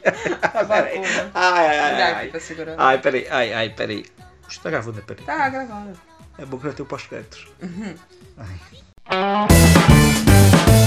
Tá. 0.53 1.31
Ai, 1.33 1.67
ai, 1.67 2.01
ai, 2.01 2.31
ai. 2.31 2.39
segurar. 2.39 2.75
Ai, 2.77 2.97
peraí, 2.99 3.27
ai, 3.29 3.53
ai, 3.53 3.69
peraí. 3.69 4.05
Você 4.47 4.59
tá 4.61 4.69
gravando? 4.69 5.01
Peraí. 5.01 5.25
Tá 5.25 5.49
gravando. 5.49 5.99
É 6.37 6.45
bom 6.45 6.57
que 6.57 6.67
já 6.67 6.73
tem 6.73 6.83
o 6.83 6.87
pós-créditos. 6.87 7.47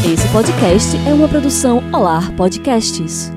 Esse 0.05 0.29
podcast 0.33 0.97
é 1.07 1.13
uma 1.13 1.29
produção 1.29 1.83
Olar 1.93 2.33
Podcasts. 2.35 3.31